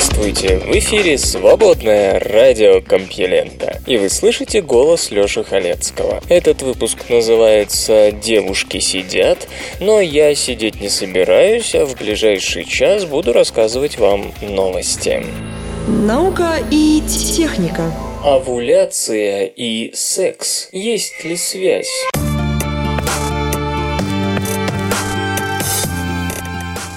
[0.00, 0.58] Здравствуйте!
[0.58, 3.80] В эфире свободное радио Компьюлента.
[3.84, 6.22] И вы слышите голос Лёши Халецкого.
[6.28, 9.48] Этот выпуск называется «Девушки сидят»,
[9.80, 15.20] но я сидеть не собираюсь, а в ближайший час буду рассказывать вам новости.
[15.88, 17.92] Наука и техника.
[18.22, 20.68] Овуляция и секс.
[20.70, 21.90] Есть ли связь?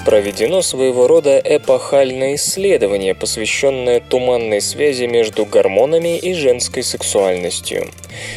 [0.06, 7.90] Проведено своего рода эпохальное исследование, посвященное туманной связи между гормонами и женской сексуальностью.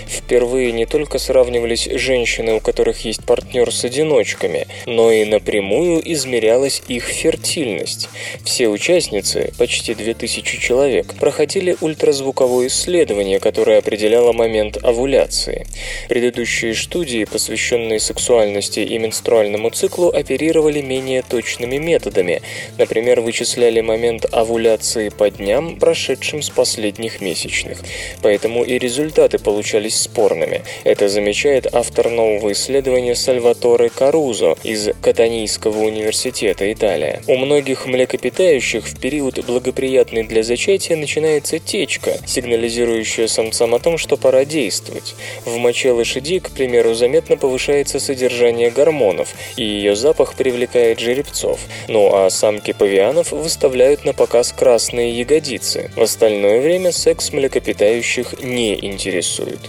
[0.07, 6.83] Впервые не только сравнивались женщины, у которых есть партнер с одиночками, но и напрямую измерялась
[6.89, 8.09] их фертильность.
[8.45, 15.67] Все участницы, почти 2000 человек, проходили ультразвуковое исследование, которое определяло момент овуляции.
[16.09, 21.23] Предыдущие студии, посвященные сексуальности и менструальному циклу, оперировали менее
[21.55, 22.43] точными методами.
[22.79, 27.79] Например, вычисляли момент овуляции по дням, прошедшим с последних месячных.
[28.23, 30.63] Поэтому и результаты получались спорными.
[30.85, 37.23] Это замечает автор нового исследования Сальваторе Карузо из Катанийского университета Италия.
[37.29, 44.17] У многих млекопитающих в период благоприятный для зачатия начинается течка, сигнализирующая самцам о том, что
[44.17, 45.15] пора действовать.
[45.45, 51.44] В моче лошади, к примеру, заметно повышается содержание гормонов, и ее запах привлекает жеребцов.
[51.89, 55.91] Ну а самки павианов выставляют на показ красные ягодицы.
[55.97, 59.61] В остальное время секс млекопитающих не интересует.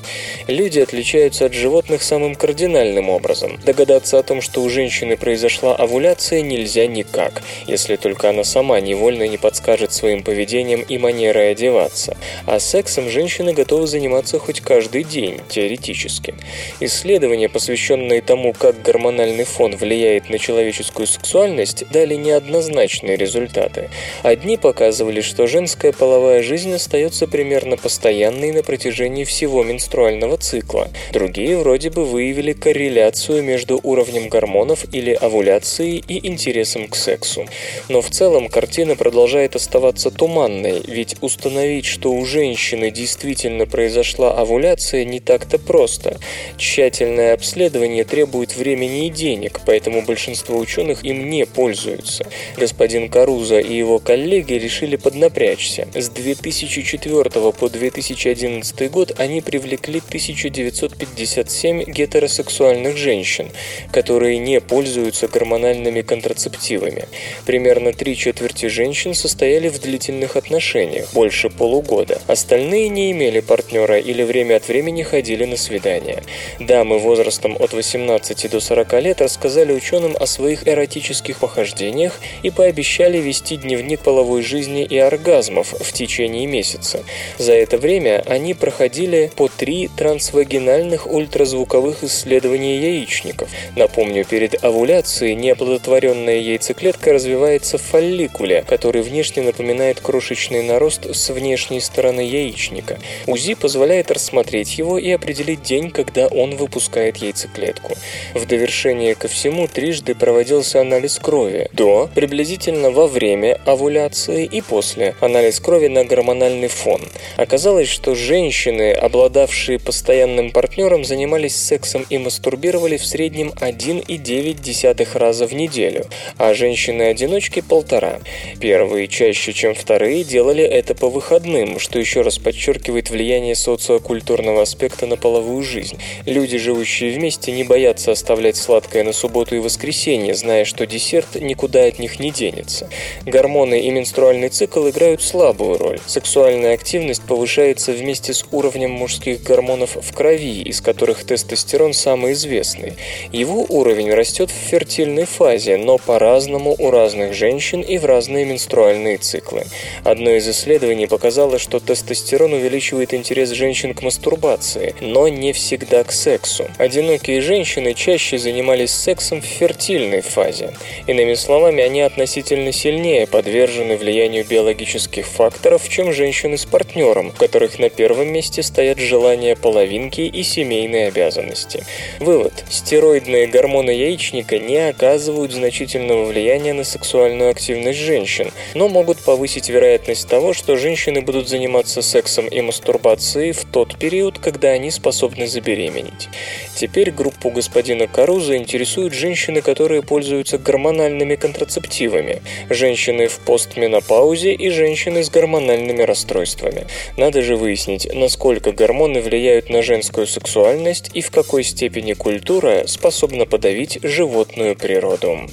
[0.48, 3.60] Люди отличаются от животных самым кардинальным образом.
[3.66, 9.28] Догадаться о том, что у женщины произошла овуляция, нельзя никак, если только она сама невольно
[9.28, 12.18] не подскажет своим поведением и манерой одеваться.
[12.46, 16.36] А сексом женщины готовы заниматься хоть каждый день, теоретически.
[16.80, 23.90] Исследования, посвященные тому, как гормональный фон влияет на человеческую сексуальность, дали неоднозначные результаты.
[24.24, 30.90] Одни показывали, что женская половая жизнь остается примерно постоянной на протяжении всего менструального цикла.
[31.12, 37.46] Другие вроде бы выявили корреляцию между уровнем гормонов или овуляцией и интересом к сексу.
[37.90, 45.06] Но в целом картина продолжает оставаться туманной, ведь установить, что у женщины действительно произошла овуляция,
[45.06, 46.20] не так-то просто.
[46.58, 52.26] Тщательное обследование требует времени и денег, поэтому большинство ученых им не пользуются.
[52.58, 55.88] Господин Каруза и его коллеги решили поднапрячься.
[55.94, 63.50] С 2004 по 2011 год они привлекли 1957 гетеросексуальных женщин,
[63.92, 67.06] которые не пользуются гормональными контрацептивами.
[67.46, 72.22] Примерно три четверти женщин состояли в длительных отношениях, больше полугода.
[72.28, 76.24] Остальные не имели партнера или время от времени ходили на свидания.
[76.60, 83.20] Дамы возрастом от 18 до 40 лет рассказали ученым о своих эротических похождениях и пообещали
[83.20, 87.04] вести дневник половой жизни и оргазмов в течение месяца.
[87.38, 93.48] За это время они проходили по три трансвагинальных ультразвуковых исследования яичников.
[93.76, 101.80] Напомню, перед овуляцией неоплодотворенная яйцеклетка развивается в фолликуле, который внешне напоминает крошечный нарост с внешней
[101.80, 102.98] стороны яичника.
[103.28, 107.94] УЗИ позволяет рассмотреть его и определить день, когда он выпускает яйцеклетку.
[108.34, 111.35] В довершение ко всему трижды проводился анализ крови
[111.74, 117.02] до, приблизительно во время овуляции и после анализ крови на гормональный фон.
[117.38, 125.54] Оказалось, что женщины, обладавшие постоянным партнером, занимались сексом и мастурбировали в среднем 1,9 раза в
[125.54, 126.06] неделю,
[126.38, 128.20] а женщины-одиночки– полтора.
[128.60, 135.06] Первые чаще, чем вторые, делали это по выходным, что еще раз подчеркивает влияние социокультурного аспекта
[135.06, 135.98] на половую жизнь.
[136.26, 141.86] Люди, живущие вместе, не боятся оставлять сладкое на субботу и воскресенье, зная, что десерт никуда
[141.86, 142.90] от них не денется.
[143.26, 146.00] Гормоны и менструальный цикл играют слабую роль.
[146.06, 152.94] Сексуальная активность повышается вместе с уровнем мужских гормонов в крови, из которых тестостерон самый известный.
[153.32, 159.18] Его уровень растет в фертильной фазе, но по-разному у разных женщин и в разные менструальные
[159.18, 159.66] циклы.
[160.04, 166.12] Одно из исследований показало, что тестостерон увеличивает интерес женщин к мастурбации, но не всегда к
[166.12, 166.66] сексу.
[166.78, 170.74] Одинокие женщины чаще занимались сексом в фертильной фазе.
[171.16, 177.80] Иными словами, они относительно сильнее подвержены влиянию биологических факторов, чем женщины с партнером, у которых
[177.80, 181.86] на первом месте стоят желания половинки и семейные обязанности.
[182.20, 182.66] Вывод.
[182.70, 190.28] Стероидные гормоны яичника не оказывают значительного влияния на сексуальную активность женщин, но могут повысить вероятность
[190.28, 196.28] того, что женщины будут заниматься сексом и мастурбацией в тот период, когда они способны забеременеть.
[196.76, 200.58] Теперь группу господина Каруза интересуют женщины, которые пользуются
[200.96, 206.88] гормональными контрацептивами, женщины в постменопаузе и женщины с гормональными расстройствами.
[207.18, 213.46] Надо же выяснить, насколько гормоны влияют на женскую сексуальность и в какой степени культура способна
[213.46, 215.50] подавить животную природу.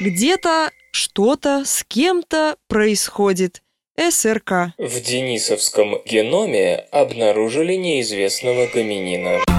[0.00, 3.62] Где-то что-то с кем-то происходит.
[3.98, 4.72] СРК.
[4.78, 9.51] В денисовском геноме обнаружили неизвестного гоминина.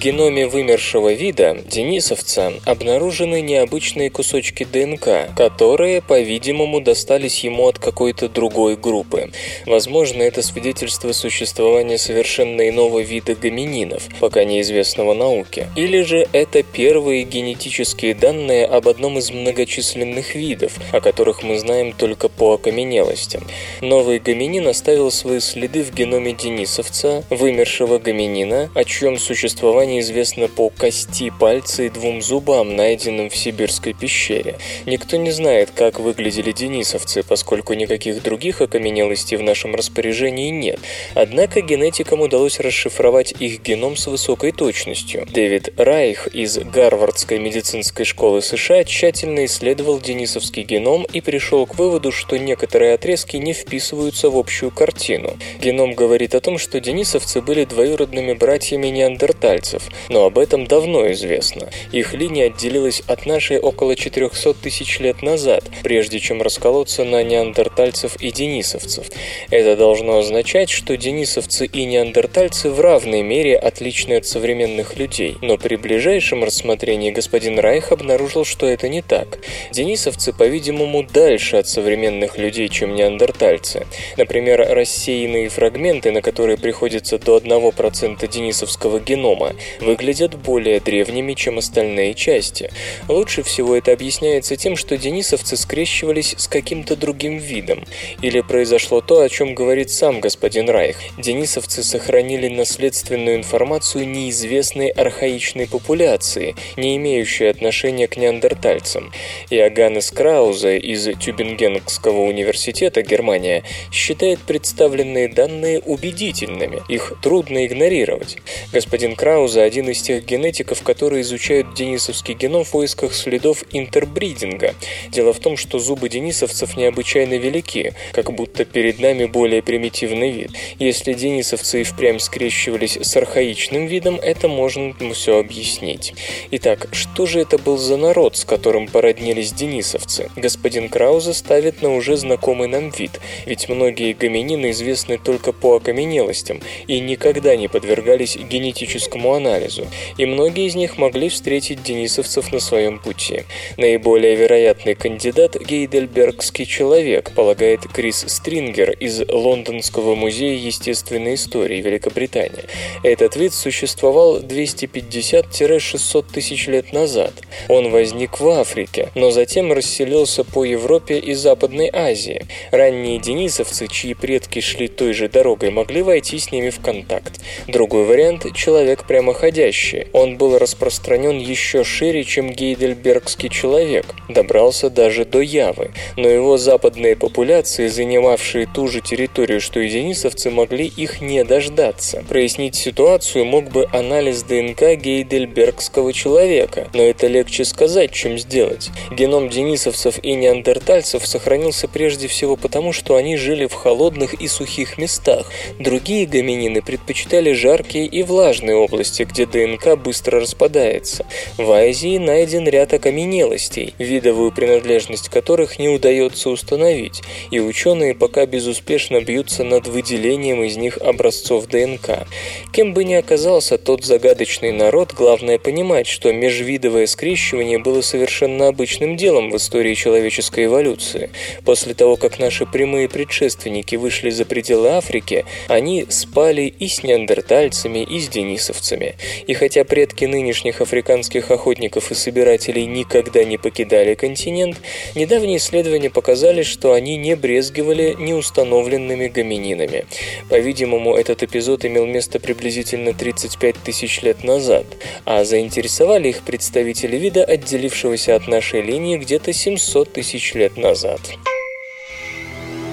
[0.00, 8.76] Геноме вымершего вида, денисовца, обнаружены необычные кусочки ДНК, которые, по-видимому, достались ему от какой-то другой
[8.76, 9.30] группы.
[9.66, 15.68] Возможно, это свидетельство существования совершенно иного вида гомининов, пока неизвестного науке.
[15.76, 21.92] Или же это первые генетические данные об одном из многочисленных видов, о которых мы знаем
[21.92, 23.46] только по окаменелостям.
[23.82, 30.48] Новый гоминин оставил свои следы в геноме денисовца, вымершего гоминина, о чьем существовании название известно
[30.48, 34.56] по кости пальца и двум зубам, найденным в сибирской пещере.
[34.86, 40.78] Никто не знает, как выглядели денисовцы, поскольку никаких других окаменелостей в нашем распоряжении нет.
[41.14, 45.26] Однако генетикам удалось расшифровать их геном с высокой точностью.
[45.32, 52.12] Дэвид Райх из Гарвардской медицинской школы США тщательно исследовал денисовский геном и пришел к выводу,
[52.12, 55.36] что некоторые отрезки не вписываются в общую картину.
[55.60, 61.10] Геном говорит о том, что денисовцы были двоюродными братьями неандертальцев, индейцев, но об этом давно
[61.12, 61.68] известно.
[61.92, 68.16] Их линия отделилась от нашей около 400 тысяч лет назад, прежде чем расколоться на неандертальцев
[68.16, 69.06] и денисовцев.
[69.50, 75.56] Это должно означать, что денисовцы и неандертальцы в равной мере отличны от современных людей, но
[75.56, 79.38] при ближайшем рассмотрении господин Райх обнаружил, что это не так.
[79.72, 83.86] Денисовцы, по-видимому, дальше от современных людей, чем неандертальцы.
[84.16, 92.14] Например, рассеянные фрагменты, на которые приходится до 1% денисовского генома, выглядят более древними, чем остальные
[92.14, 92.70] части.
[93.08, 97.84] Лучше всего это объясняется тем, что денисовцы скрещивались с каким-то другим видом.
[98.22, 100.96] Или произошло то, о чем говорит сам господин Райх.
[101.18, 109.12] Денисовцы сохранили наследственную информацию неизвестной архаичной популяции, не имеющей отношения к неандертальцам.
[109.50, 113.62] Иоганнес Краузе из Тюбингенского университета Германия
[113.92, 118.38] считает представленные данные убедительными, их трудно игнорировать.
[118.72, 124.74] Господин Краузе Роуза один из тех генетиков, которые изучают денисовский геном в поисках следов интербридинга.
[125.10, 130.50] Дело в том, что зубы денисовцев необычайно велики, как будто перед нами более примитивный вид.
[130.78, 136.14] Если денисовцы и впрямь скрещивались с архаичным видом, это можно все объяснить.
[136.50, 140.30] Итак, что же это был за народ, с которым породнились денисовцы?
[140.36, 146.60] Господин Крауза ставит на уже знакомый нам вид, ведь многие гоминины известны только по окаменелостям
[146.86, 149.86] и никогда не подвергались генетическому анализу анализу,
[150.16, 153.44] и многие из них могли встретить денисовцев на своем пути.
[153.76, 162.64] Наиболее вероятный кандидат– гейдельбергский человек, полагает Крис Стрингер из Лондонского музея естественной истории Великобритании.
[163.02, 167.32] Этот вид существовал 250-600 тысяч лет назад.
[167.68, 172.46] Он возник в Африке, но затем расселился по Европе и Западной Азии.
[172.70, 177.40] Ранние денисовцы, чьи предки шли той же дорогой, могли войти с ними в контакт.
[177.66, 180.06] Другой вариант– человек прямо прямоходящий.
[180.12, 185.92] Он был распространен еще шире, чем гейдельбергский человек, добрался даже до Явы.
[186.16, 192.22] Но его западные популяции, занимавшие ту же территорию, что и денисовцы, могли их не дождаться.
[192.28, 198.90] Прояснить ситуацию мог бы анализ ДНК гейдельбергского человека, но это легче сказать, чем сделать.
[199.10, 204.98] Геном денисовцев и неандертальцев сохранился прежде всего потому, что они жили в холодных и сухих
[204.98, 205.46] местах.
[205.78, 211.26] Другие гоминины предпочитали жаркие и влажные области, где ДНК быстро распадается.
[211.56, 219.20] В Азии найден ряд окаменелостей, видовую принадлежность которых не удается установить, и ученые пока безуспешно
[219.20, 222.26] бьются над выделением из них образцов ДНК.
[222.72, 229.16] Кем бы ни оказался тот загадочный народ, главное понимать, что межвидовое скрещивание было совершенно обычным
[229.16, 231.30] делом в истории человеческой эволюции.
[231.64, 238.00] После того, как наши прямые предшественники вышли за пределы Африки, они спали и с неандертальцами,
[238.00, 239.09] и с денисовцами.
[239.46, 244.80] И хотя предки нынешних африканских охотников и собирателей никогда не покидали континент,
[245.14, 250.06] недавние исследования показали, что они не брезгивали неустановленными гомининами.
[250.48, 254.86] По-видимому, этот эпизод имел место приблизительно 35 тысяч лет назад,
[255.24, 261.20] а заинтересовали их представители вида, отделившегося от нашей линии где-то 700 тысяч лет назад.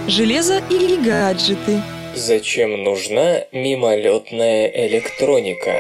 [0.08, 1.82] Железо или гаджеты?
[2.16, 5.76] Зачем нужна мимолетная электроника?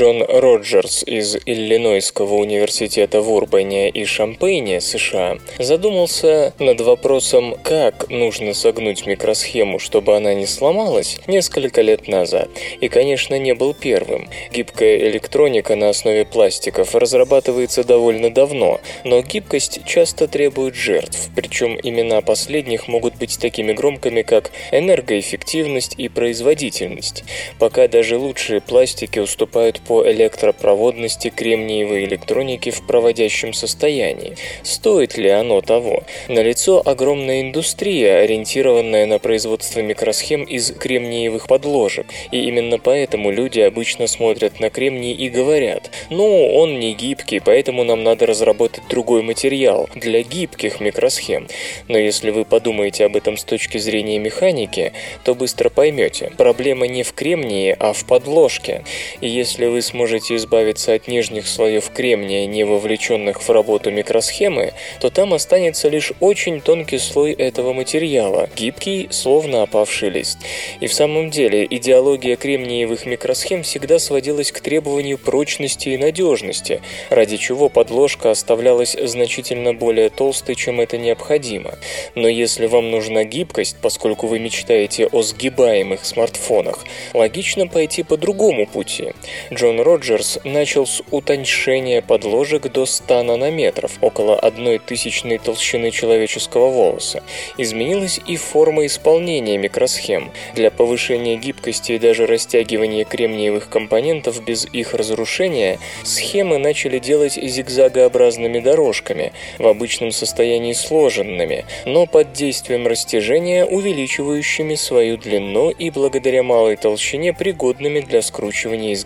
[0.00, 8.54] Джон Роджерс из Иллинойского университета в Урбане и Шампейне, США, задумался над вопросом, как нужно
[8.54, 12.48] согнуть микросхему, чтобы она не сломалась, несколько лет назад.
[12.80, 14.30] И, конечно, не был первым.
[14.50, 22.22] Гибкая электроника на основе пластиков разрабатывается довольно давно, но гибкость часто требует жертв, причем имена
[22.22, 27.22] последних могут быть такими громкими, как энергоэффективность и производительность.
[27.58, 34.36] Пока даже лучшие пластики уступают по электропроводности кремниевой электроники в проводящем состоянии.
[34.62, 36.04] Стоит ли оно того?
[36.28, 44.06] Налицо огромная индустрия, ориентированная на производство микросхем из кремниевых подложек, и именно поэтому люди обычно
[44.06, 49.88] смотрят на кремний и говорят, ну, он не гибкий, поэтому нам надо разработать другой материал
[49.96, 51.48] для гибких микросхем.
[51.88, 54.92] Но если вы подумаете об этом с точки зрения механики,
[55.24, 58.84] то быстро поймете, проблема не в кремнии, а в подложке.
[59.20, 65.10] И если вы сможете избавиться от нижних слоев кремния, не вовлеченных в работу микросхемы, то
[65.10, 70.38] там останется лишь очень тонкий слой этого материала, гибкий, словно опавший лист.
[70.80, 77.36] И в самом деле идеология кремниевых микросхем всегда сводилась к требованию прочности и надежности, ради
[77.36, 81.74] чего подложка оставлялась значительно более толстой, чем это необходимо.
[82.14, 86.84] Но если вам нужна гибкость, поскольку вы мечтаете о сгибаемых смартфонах,
[87.14, 89.12] логично пойти по другому пути.
[89.52, 97.22] Джон Роджерс начал с утоньшения подложек до 100 нанометров, около одной тысячной толщины человеческого волоса.
[97.58, 100.32] Изменилась и форма исполнения микросхем.
[100.54, 108.60] Для повышения гибкости и даже растягивания кремниевых компонентов без их разрушения схемы начали делать зигзагообразными
[108.60, 116.76] дорожками, в обычном состоянии сложенными, но под действием растяжения увеличивающими свою длину и благодаря малой
[116.76, 118.96] толщине пригодными для скручивания и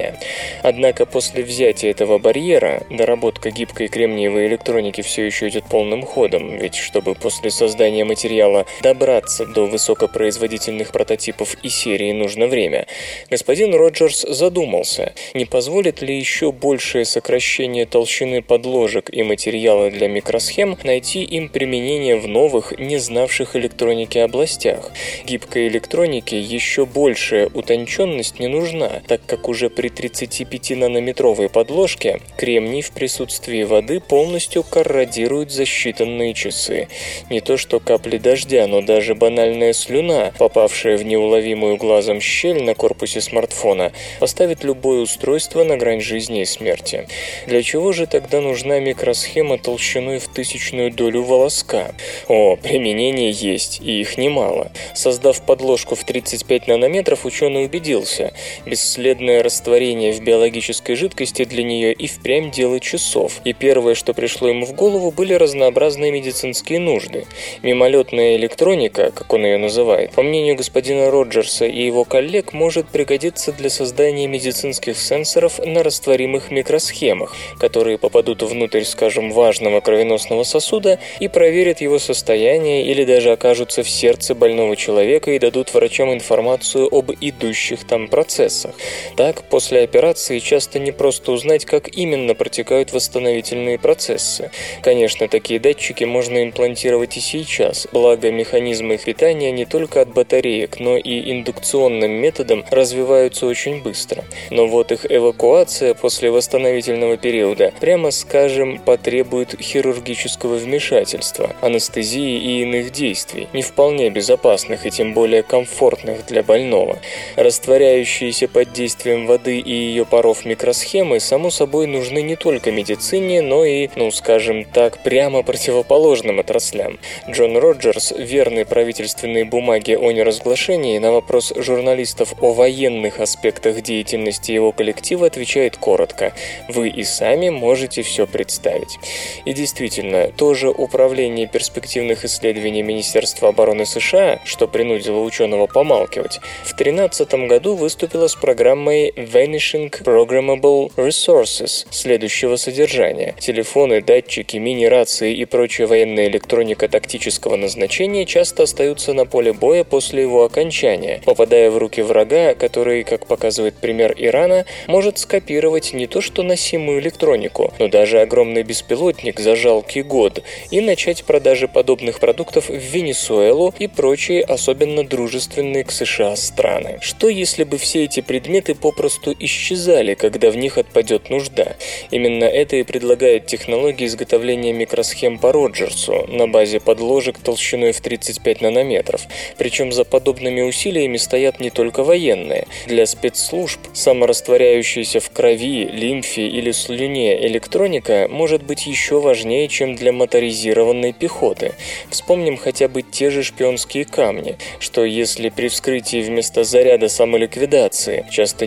[0.00, 0.18] сгибания.
[0.62, 6.76] Однако после взятия этого барьера доработка гибкой кремниевой электроники все еще идет полным ходом, ведь
[6.76, 12.86] чтобы после создания материала добраться до высокопроизводительных прототипов и серии нужно время,
[13.30, 20.76] господин Роджерс задумался, не позволит ли еще большее сокращение толщины подложек и материала для микросхем
[20.84, 24.92] найти им применение в новых, не знавших электроники областях.
[25.24, 32.92] Гибкой электронике еще большая утонченность не нужна, так как уже при 35-нанометровой подложке кремний в
[32.92, 36.88] присутствии воды полностью корродирует за считанные часы.
[37.28, 42.74] Не то что капли дождя, но даже банальная слюна, попавшая в неуловимую глазом щель на
[42.74, 47.08] корпусе смартфона, поставит любое устройство на грань жизни и смерти.
[47.46, 51.94] Для чего же тогда нужна микросхема толщиной в тысячную долю волоска?
[52.28, 54.70] О, применение есть, и их немало.
[54.94, 58.32] Создав подложку в 35 нанометров, ученый убедился,
[58.64, 64.12] бесследное растворение растворение в биологической жидкости для нее и впрямь дело часов, и первое, что
[64.12, 67.24] пришло ему в голову, были разнообразные медицинские нужды.
[67.62, 73.52] Мимолетная электроника, как он ее называет, по мнению господина Роджерса и его коллег, может пригодиться
[73.52, 81.28] для создания медицинских сенсоров на растворимых микросхемах, которые попадут внутрь, скажем, важного кровеносного сосуда и
[81.28, 87.12] проверят его состояние или даже окажутся в сердце больного человека и дадут врачам информацию об
[87.18, 88.74] идущих там процессах.
[89.16, 94.50] Так, после операции часто не просто узнать, как именно протекают восстановительные процессы.
[94.82, 100.80] Конечно, такие датчики можно имплантировать и сейчас, благо механизмы их питания не только от батареек,
[100.80, 104.24] но и индукционным методом развиваются очень быстро.
[104.50, 112.90] Но вот их эвакуация после восстановительного периода, прямо скажем, потребует хирургического вмешательства, анестезии и иных
[112.90, 116.98] действий, не вполне безопасных и тем более комфортных для больного.
[117.36, 123.64] Растворяющиеся под действием воды и ее паров микросхемы, само собой, нужны не только медицине, но
[123.64, 126.98] и, ну скажем так, прямо противоположным отраслям.
[127.28, 134.72] Джон Роджерс, верный правительственной бумаге о неразглашении, на вопрос журналистов о военных аспектах деятельности его
[134.72, 136.32] коллектива отвечает коротко
[136.68, 138.98] «Вы и сами можете все представить».
[139.44, 147.34] И действительно, тоже Управление перспективных исследований Министерства обороны США, что принудило ученого помалкивать, в 2013
[147.46, 149.12] году выступило с программой
[149.50, 153.34] Vanishing Programmable Resources следующего содержания.
[153.40, 160.22] Телефоны, датчики, мини-рации и прочая военная электроника тактического назначения часто остаются на поле боя после
[160.22, 166.20] его окончания, попадая в руки врага, который, как показывает пример Ирана, может скопировать не то
[166.20, 172.68] что носимую электронику, но даже огромный беспилотник за жалкий год и начать продажи подобных продуктов
[172.68, 176.98] в Венесуэлу и прочие особенно дружественные к США страны.
[177.00, 181.76] Что если бы все эти предметы попросту исчезали, когда в них отпадет нужда?
[182.10, 188.60] Именно это и предлагает технология изготовления микросхем по Роджерсу на базе подложек толщиной в 35
[188.60, 189.22] нанометров.
[189.56, 192.66] Причем за подобными усилиями стоят не только военные.
[192.86, 200.12] Для спецслужб саморастворяющаяся в крови, лимфе или слюне электроника может быть еще важнее, чем для
[200.12, 201.74] моторизированной пехоты.
[202.10, 208.66] Вспомним хотя бы те же шпионские камни, что если при вскрытии вместо заряда самоликвидации, часто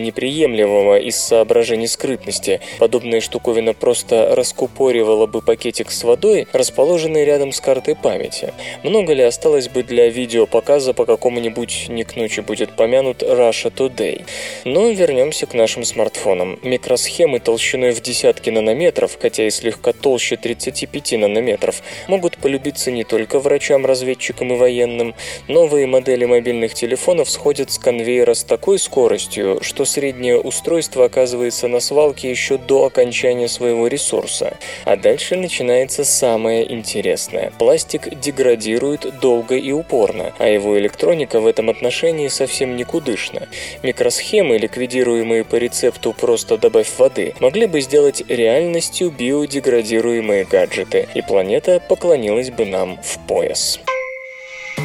[0.63, 7.59] неприемлемого из соображений скрытности, подобная штуковина просто раскупоривала бы пакетик с водой, расположенный рядом с
[7.59, 8.53] картой памяти.
[8.83, 14.25] Много ли осталось бы для видеопоказа по какому-нибудь, не к ночи будет помянут, Russia Today?
[14.65, 16.59] Но вернемся к нашим смартфонам.
[16.63, 23.39] Микросхемы толщиной в десятки нанометров, хотя и слегка толще 35 нанометров, могут полюбиться не только
[23.39, 25.15] врачам-разведчикам и военным.
[25.47, 31.79] Новые модели мобильных телефонов сходят с конвейера с такой скоростью, что среднее устройство оказывается на
[31.79, 34.57] свалке еще до окончания своего ресурса.
[34.85, 37.51] А дальше начинается самое интересное.
[37.57, 43.47] Пластик деградирует долго и упорно, а его электроника в этом отношении совсем никудышна.
[43.81, 51.79] Микросхемы, ликвидируемые по рецепту «просто добавь воды», могли бы сделать реальностью биодеградируемые гаджеты, и планета
[51.79, 53.79] поклонилась бы нам в пояс.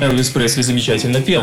[0.00, 1.42] Элвис Пресли замечательно пел.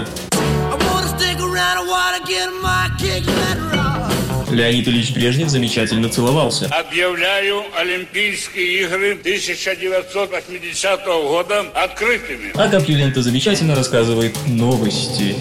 [4.52, 6.68] Леонид Ильич Брежнев замечательно целовался.
[6.68, 12.52] Объявляю Олимпийские игры 1980 года открытыми.
[12.56, 15.36] А Капьюлента замечательно рассказывает новости.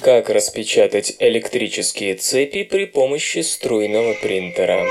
[0.00, 4.86] Как распечатать электрические цепи при помощи струйного принтера?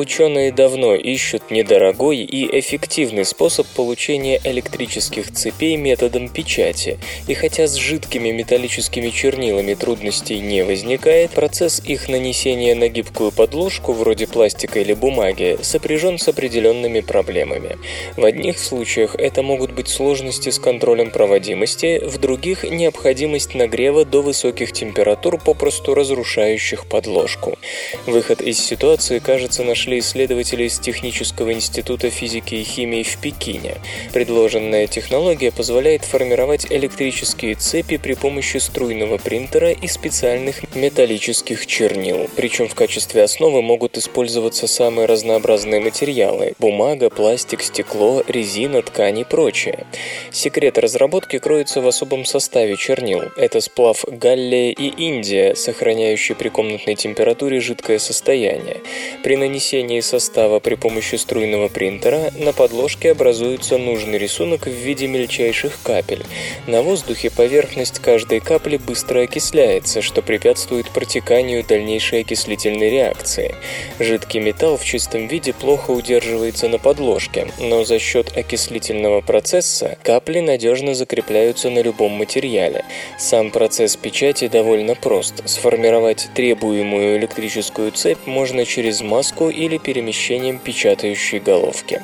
[0.00, 7.74] Ученые давно ищут недорогой и эффективный способ получения электрических цепей методом печати, и хотя с
[7.74, 14.94] жидкими металлическими чернилами трудностей не возникает, процесс их нанесения на гибкую подложку, вроде пластика или
[14.94, 17.76] бумаги, сопряжен с определенными проблемами.
[18.16, 24.22] В одних случаях это могут быть сложности с контролем проводимости, в других– необходимость нагрева до
[24.22, 27.58] высоких температур, попросту разрушающих подложку.
[28.06, 33.74] Выход из ситуации кажется наш нашли исследователи из Технического института физики и химии в Пекине.
[34.12, 42.28] Предложенная технология позволяет формировать электрические цепи при помощи струйного принтера и специальных металлических чернил.
[42.36, 49.24] Причем в качестве основы могут использоваться самые разнообразные материалы– бумага, пластик, стекло, резина, ткань и
[49.24, 49.86] прочее.
[50.30, 53.22] Секрет разработки кроется в особом составе чернил.
[53.36, 58.76] Это сплав галлия и индия, сохраняющий при комнатной температуре жидкое состояние.
[59.24, 65.06] При нанесении нанесении состава при помощи струйного принтера на подложке образуется нужный рисунок в виде
[65.06, 66.22] мельчайших капель.
[66.66, 73.54] На воздухе поверхность каждой капли быстро окисляется, что препятствует протеканию дальнейшей окислительной реакции.
[73.98, 80.40] Жидкий металл в чистом виде плохо удерживается на подложке, но за счет окислительного процесса капли
[80.40, 82.84] надежно закрепляются на любом материале.
[83.18, 85.42] Сам процесс печати довольно прост.
[85.46, 92.02] Сформировать требуемую электрическую цепь можно через маску или перемещением печатающей головки.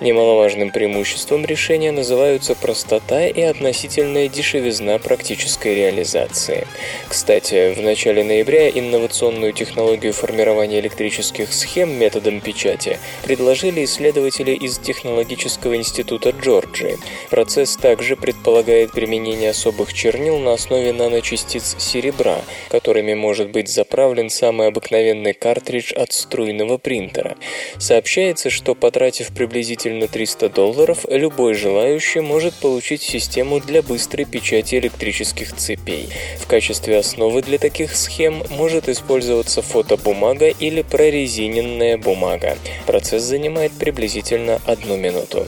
[0.00, 6.66] Немаловажным преимуществом решения называются простота и относительная дешевизна практической реализации.
[7.08, 15.76] Кстати, в начале ноября инновационную технологию формирования электрических схем методом печати предложили исследователи из Технологического
[15.76, 16.98] института Джорджии.
[17.30, 24.68] Процесс также предполагает применение особых чернил на основе наночастиц серебра, которыми может быть заправлен самый
[24.68, 27.36] обыкновенный картридж от струйного принтера принтера.
[27.78, 35.54] Сообщается, что потратив приблизительно 300 долларов, любой желающий может получить систему для быстрой печати электрических
[35.54, 36.08] цепей.
[36.38, 42.56] В качестве основы для таких схем может использоваться фотобумага или прорезиненная бумага.
[42.86, 45.46] Процесс занимает приблизительно одну минуту.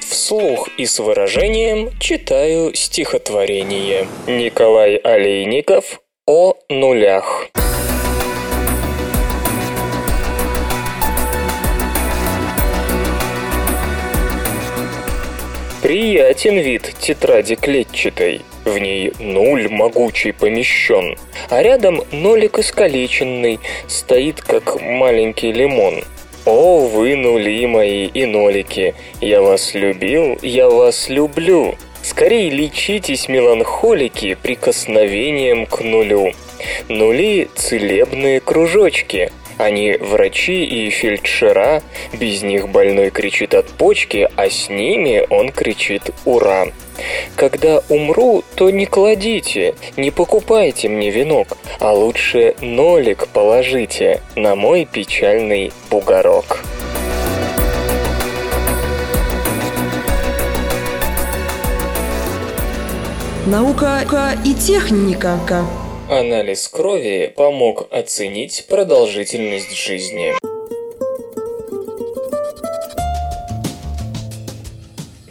[0.00, 4.08] Вслух и с выражением читаю стихотворение.
[4.26, 7.48] Николай Олейников о нулях.
[15.82, 18.42] Приятен вид тетради клетчатой.
[18.64, 21.16] В ней нуль могучий помещен,
[21.50, 26.02] а рядом нолик искалеченный стоит, как маленький лимон.
[26.44, 31.76] О, вы нули мои и нолики, я вас любил, я вас люблю.
[32.02, 36.32] Скорее лечитесь, меланхолики, прикосновением к нулю.
[36.88, 44.68] Нули– целебные кружочки, они врачи и фельдшера, без них больной кричит от почки, а с
[44.68, 46.68] ними он кричит «Ура!».
[47.36, 54.84] Когда умру, то не кладите, не покупайте мне венок, а лучше нолик положите на мой
[54.84, 56.64] печальный бугорок.
[63.46, 64.02] Наука
[64.44, 65.38] и техника.
[66.10, 70.47] Анализ крови помог оценить продолжительность жизни.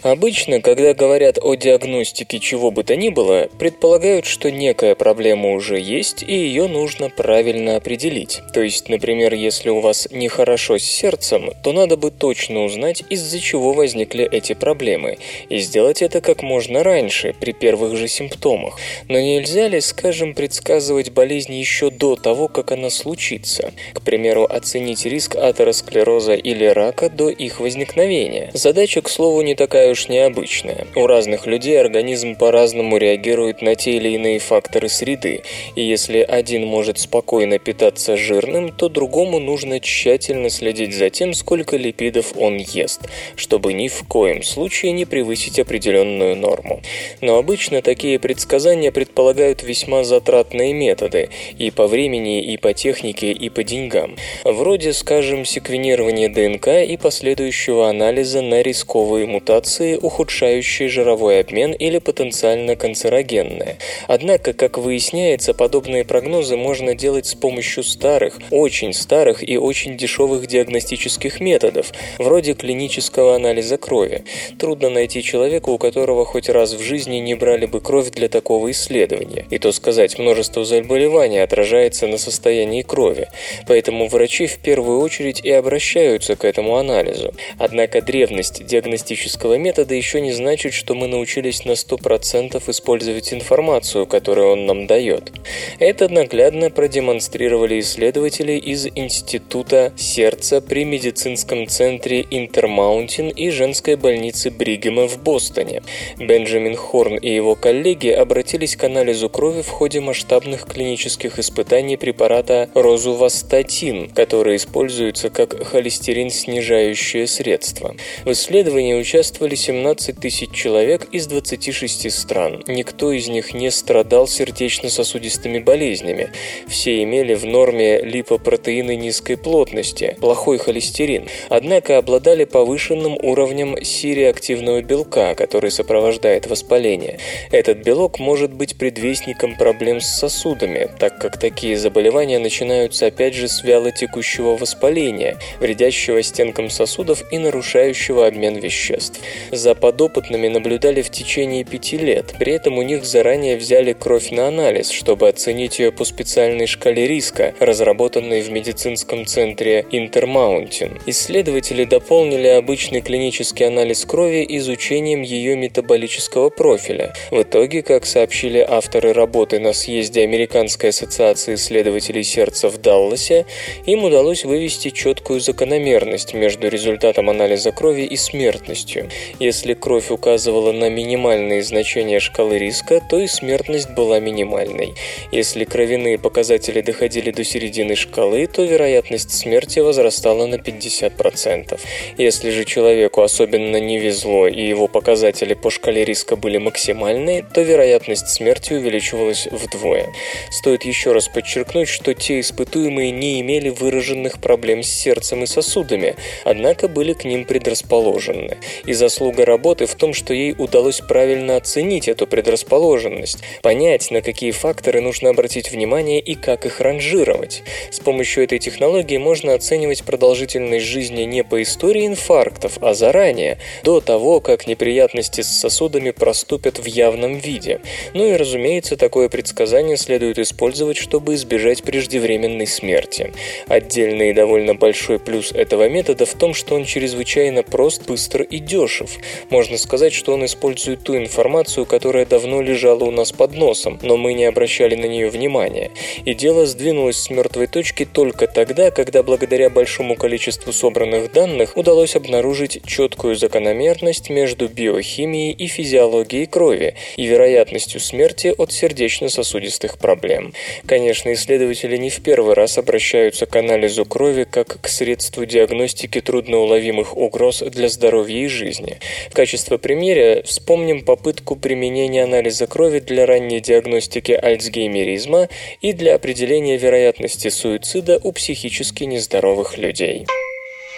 [0.08, 5.78] Обычно, когда говорят о диагностике чего бы то ни было, предполагают, что некая проблема уже
[5.78, 8.40] есть и ее нужно правильно определить.
[8.54, 13.42] То есть, например, если у вас нехорошо с сердцем, то надо бы точно узнать, из-за
[13.42, 15.18] чего возникли эти проблемы,
[15.50, 18.78] и сделать это как можно раньше, при первых же симптомах.
[19.10, 23.74] Но нельзя ли, скажем, предсказывать болезнь еще до того, как она случится?
[23.94, 28.52] К примеру, оценить риск атеросклероза или рака до их возникновения.
[28.54, 30.86] Задача, к слову, не такая уж необычная.
[30.96, 35.42] У разных людей организм по-разному реагирует на те или иные факторы среды,
[35.76, 41.78] и если один может спокойно питаться жирным, то другому нужно тщательно следить за тем, сколько
[41.78, 43.02] липидов он ест,
[43.36, 46.82] чтобы ни в коем случае не превысить определенную норму.
[47.22, 53.50] Но обычно такие предсказания предполагают весьма затратные методы и по времени, и по технике, и
[53.50, 54.16] по деньгам.
[54.44, 62.00] Вроде, скажем, секвенирования ДНК и последующего анализа на рисковые мутации реакции, ухудшающие жировой обмен или
[62.00, 63.78] потенциально канцерогенные.
[64.08, 70.48] Однако, как выясняется, подобные прогнозы можно делать с помощью старых, очень старых и очень дешевых
[70.48, 74.24] диагностических методов, вроде клинического анализа крови.
[74.60, 78.72] Трудно найти человека, у которого хоть раз в жизни не брали бы кровь для такого
[78.72, 79.46] исследования.
[79.52, 83.28] И то сказать, множество заболеваний отражается на состоянии крови.
[83.68, 87.34] Поэтому врачи в первую очередь и обращаются к этому анализу.
[87.60, 94.08] Однако древность диагностического метода метода еще не значит, что мы научились на 100% использовать информацию,
[94.08, 95.32] которую он нам дает.
[95.78, 105.08] Это наглядно продемонстрировали исследователи из Института сердца при медицинском центре Интермаунтин и женской больницы Бригема
[105.08, 105.84] в Бостоне.
[106.18, 112.68] Бенджамин Хорн и его коллеги обратились к анализу крови в ходе масштабных клинических испытаний препарата
[112.74, 117.96] розувастатин, который используется как холестерин снижающее средство.
[118.26, 122.64] В исследовании участвовали 17 тысяч человек из 26 стран.
[122.68, 126.32] Никто из них не страдал сердечно-сосудистыми болезнями.
[126.68, 135.36] Все имели в норме липопротеины низкой плотности, плохой холестерин, однако обладали повышенным уровнем сиреактивного белка,
[135.36, 137.20] который сопровождает воспаление.
[137.52, 143.48] Этот белок может быть предвестником проблем с сосудами, так как такие заболевания начинаются опять же
[143.48, 149.20] с вялотекущего воспаления, вредящего стенкам сосудов и нарушающего обмен веществ.
[149.52, 154.48] За подопытными наблюдали в течение пяти лет, при этом у них заранее взяли кровь на
[154.48, 161.00] анализ, чтобы оценить ее по специальной шкале риска, разработанной в медицинском центре Интермаунтин.
[161.06, 167.14] Исследователи дополнили обычный клинический анализ крови изучением ее метаболического профиля.
[167.32, 173.46] В итоге, как сообщили авторы работы на съезде Американской ассоциации исследователей сердца в Далласе,
[173.86, 179.10] им удалось вывести четкую закономерность между результатом анализа крови и смертностью.
[179.40, 184.96] Если кровь указывала на минимальные значения шкалы риска, то и смертность была минимальной.
[185.32, 191.80] Если кровяные показатели доходили до середины шкалы, то вероятность смерти возрастала на 50%.
[192.18, 197.62] Если же человеку особенно не везло и его показатели по шкале риска были максимальные, то
[197.62, 200.08] вероятность смерти увеличивалась вдвое.
[200.50, 206.16] Стоит еще раз подчеркнуть, что те испытуемые не имели выраженных проблем с сердцем и сосудами,
[206.44, 208.58] однако были к ним предрасположены.
[208.88, 208.94] И
[209.28, 215.02] заслуга работы в том, что ей удалось правильно оценить эту предрасположенность, понять, на какие факторы
[215.02, 217.64] нужно обратить внимание и как их ранжировать.
[217.92, 224.00] С помощью этой технологии можно оценивать продолжительность жизни не по истории инфарктов, а заранее, до
[224.00, 227.82] того, как неприятности с сосудами проступят в явном виде.
[228.14, 233.34] Ну и, разумеется, такое предсказание следует использовать, чтобы избежать преждевременной смерти.
[233.68, 238.60] Отдельный и довольно большой плюс этого метода в том, что он чрезвычайно прост, быстр и
[238.60, 239.17] дешев.
[239.50, 244.18] Можно сказать, что он использует ту информацию, которая давно лежала у нас под носом, но
[244.18, 245.92] мы не обращали на нее внимания.
[246.26, 252.16] И дело сдвинулось с мертвой точки только тогда, когда благодаря большому количеству собранных данных удалось
[252.16, 260.54] обнаружить четкую закономерность между биохимией и физиологией крови и вероятностью смерти от сердечно-сосудистых проблем.
[260.86, 267.18] Конечно, исследователи не в первый раз обращаются к анализу крови как к средству диагностики трудноуловимых
[267.18, 269.00] угроз для здоровья и жизни.
[269.30, 275.50] В качестве примера вспомним попытку применения анализа крови для ранней диагностики альцгеймеризма
[275.82, 280.26] и для определения вероятности суицида у психически нездоровых людей.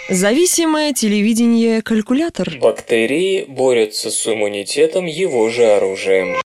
[0.08, 2.58] Зависимое телевидение-калькулятор.
[2.60, 6.36] Бактерии борются с иммунитетом его же оружием.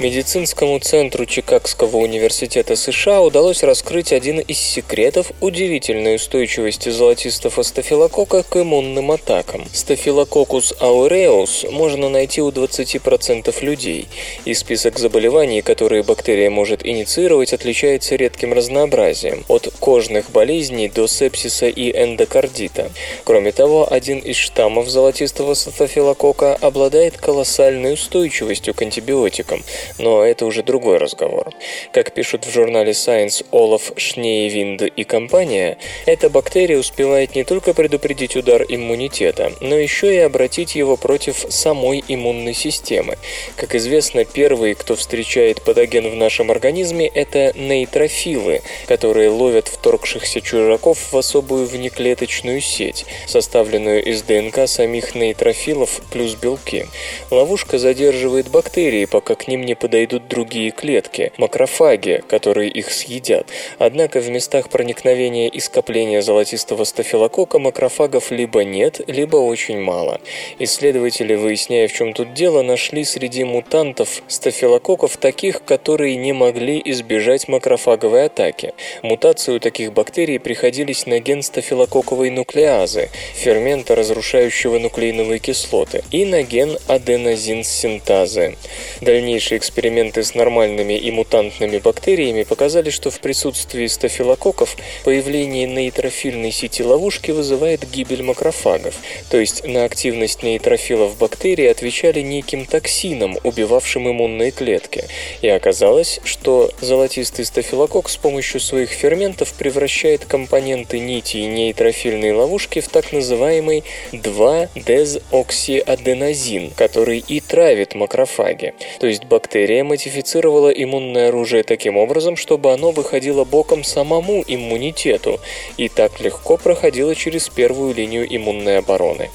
[0.00, 8.56] Медицинскому центру Чикагского университета США удалось раскрыть один из секретов удивительной устойчивости золотистого стафилококка к
[8.56, 9.64] иммунным атакам.
[9.72, 14.08] Стафилококус ауреус можно найти у 20% людей,
[14.44, 21.68] и список заболеваний, которые бактерия может инициировать, отличается редким разнообразием, от кожных болезней до сепсиса
[21.68, 22.90] и эндокардита.
[23.22, 29.62] Кроме того, один из штаммов золотистого стафилококка обладает колоссальной устойчивостью к антибиотикам–
[29.98, 31.50] но это уже другой разговор.
[31.92, 38.36] Как пишут в журнале Science Олаф Шнеевинд и компания, эта бактерия успевает не только предупредить
[38.36, 43.18] удар иммунитета, но еще и обратить его против самой иммунной системы.
[43.56, 51.12] Как известно, первые, кто встречает патоген в нашем организме, это нейтрофилы, которые ловят вторгшихся чужаков
[51.12, 56.86] в особую внеклеточную сеть, составленную из ДНК самих нейтрофилов плюс белки.
[57.30, 63.48] Ловушка задерживает бактерии, пока к ним не подойдут другие клетки, макрофаги, которые их съедят.
[63.78, 70.20] Однако в местах проникновения и скопления золотистого стафилококка макрофагов либо нет, либо очень мало.
[70.58, 77.48] Исследователи, выясняя, в чем тут дело, нашли среди мутантов стафилококков таких, которые не могли избежать
[77.48, 78.74] макрофаговой атаки.
[79.02, 86.42] Мутации у таких бактерий приходились на ген стафилококковой нуклеазы, фермента, разрушающего нуклеиновые кислоты, и на
[86.42, 88.56] ген аденозин-синтазы.
[89.00, 96.82] Дальнейшие эксперименты с нормальными и мутантными бактериями показали, что в присутствии стафилококков появление нейтрофильной сети
[96.82, 98.94] ловушки вызывает гибель макрофагов,
[99.30, 105.04] то есть на активность нейтрофилов бактерий отвечали неким токсином, убивавшим иммунные клетки.
[105.40, 112.80] И оказалось, что золотистый стафилококк с помощью своих ферментов превращает компоненты нити и нейтрофильной ловушки
[112.80, 118.74] в так называемый 2-дезоксиаденозин, который и травит макрофаги.
[119.00, 125.38] То есть бактерии бактерия модифицировала иммунное оружие таким образом, чтобы оно выходило боком самому иммунитету
[125.76, 129.30] и так легко проходило через первую линию иммунной обороны.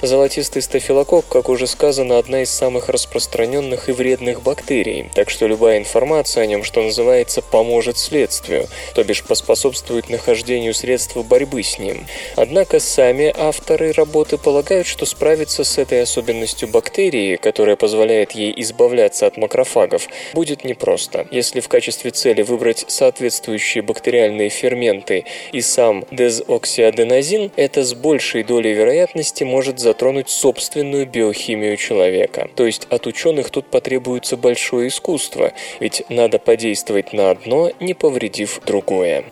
[0.00, 5.78] Золотистый стафилококк, как уже сказано, одна из самых распространенных и вредных бактерий, так что любая
[5.78, 12.06] информация о нем, что называется, поможет следствию, то бишь поспособствует нахождению средств борьбы с ним.
[12.36, 19.26] Однако сами авторы работы полагают, что справиться с этой особенностью бактерии, которая позволяет ей избавляться
[19.26, 21.26] от макрофагов, макрофагов будет непросто.
[21.30, 28.74] Если в качестве цели выбрать соответствующие бактериальные ферменты и сам дезоксиаденозин, это с большей долей
[28.74, 32.48] вероятности может затронуть собственную биохимию человека.
[32.54, 38.60] То есть от ученых тут потребуется большое искусство, ведь надо подействовать на одно, не повредив
[38.66, 39.24] другое.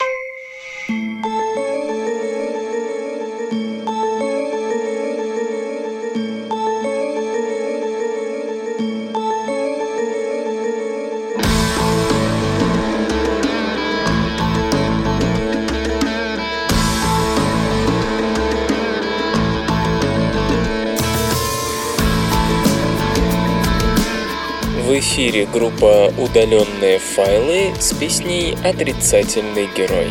[25.12, 30.08] Эфире группа «Удаленные файлы» с песней «Отрицательный герой».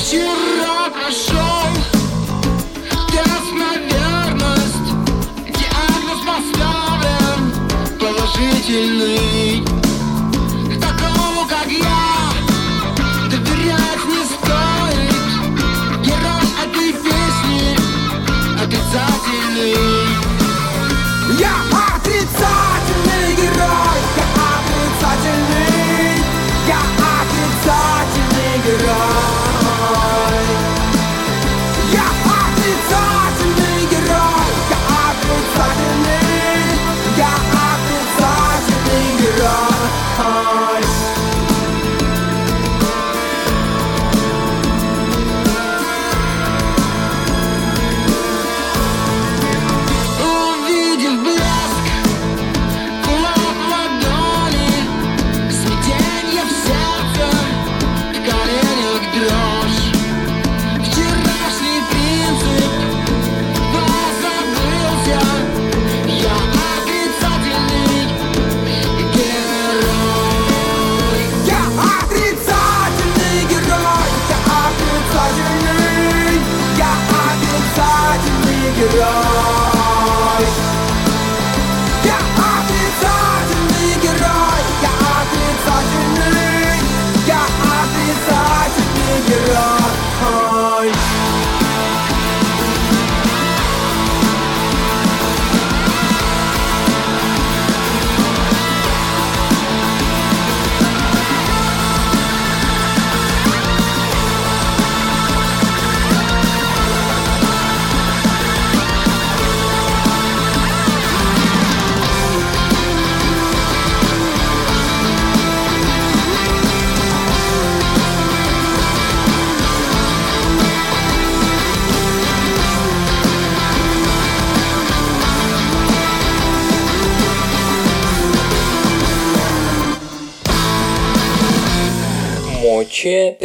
[0.00, 1.46] Вчера прошел
[8.00, 9.75] положительный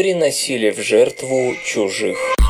[0.01, 2.40] приносили в жертву чужих.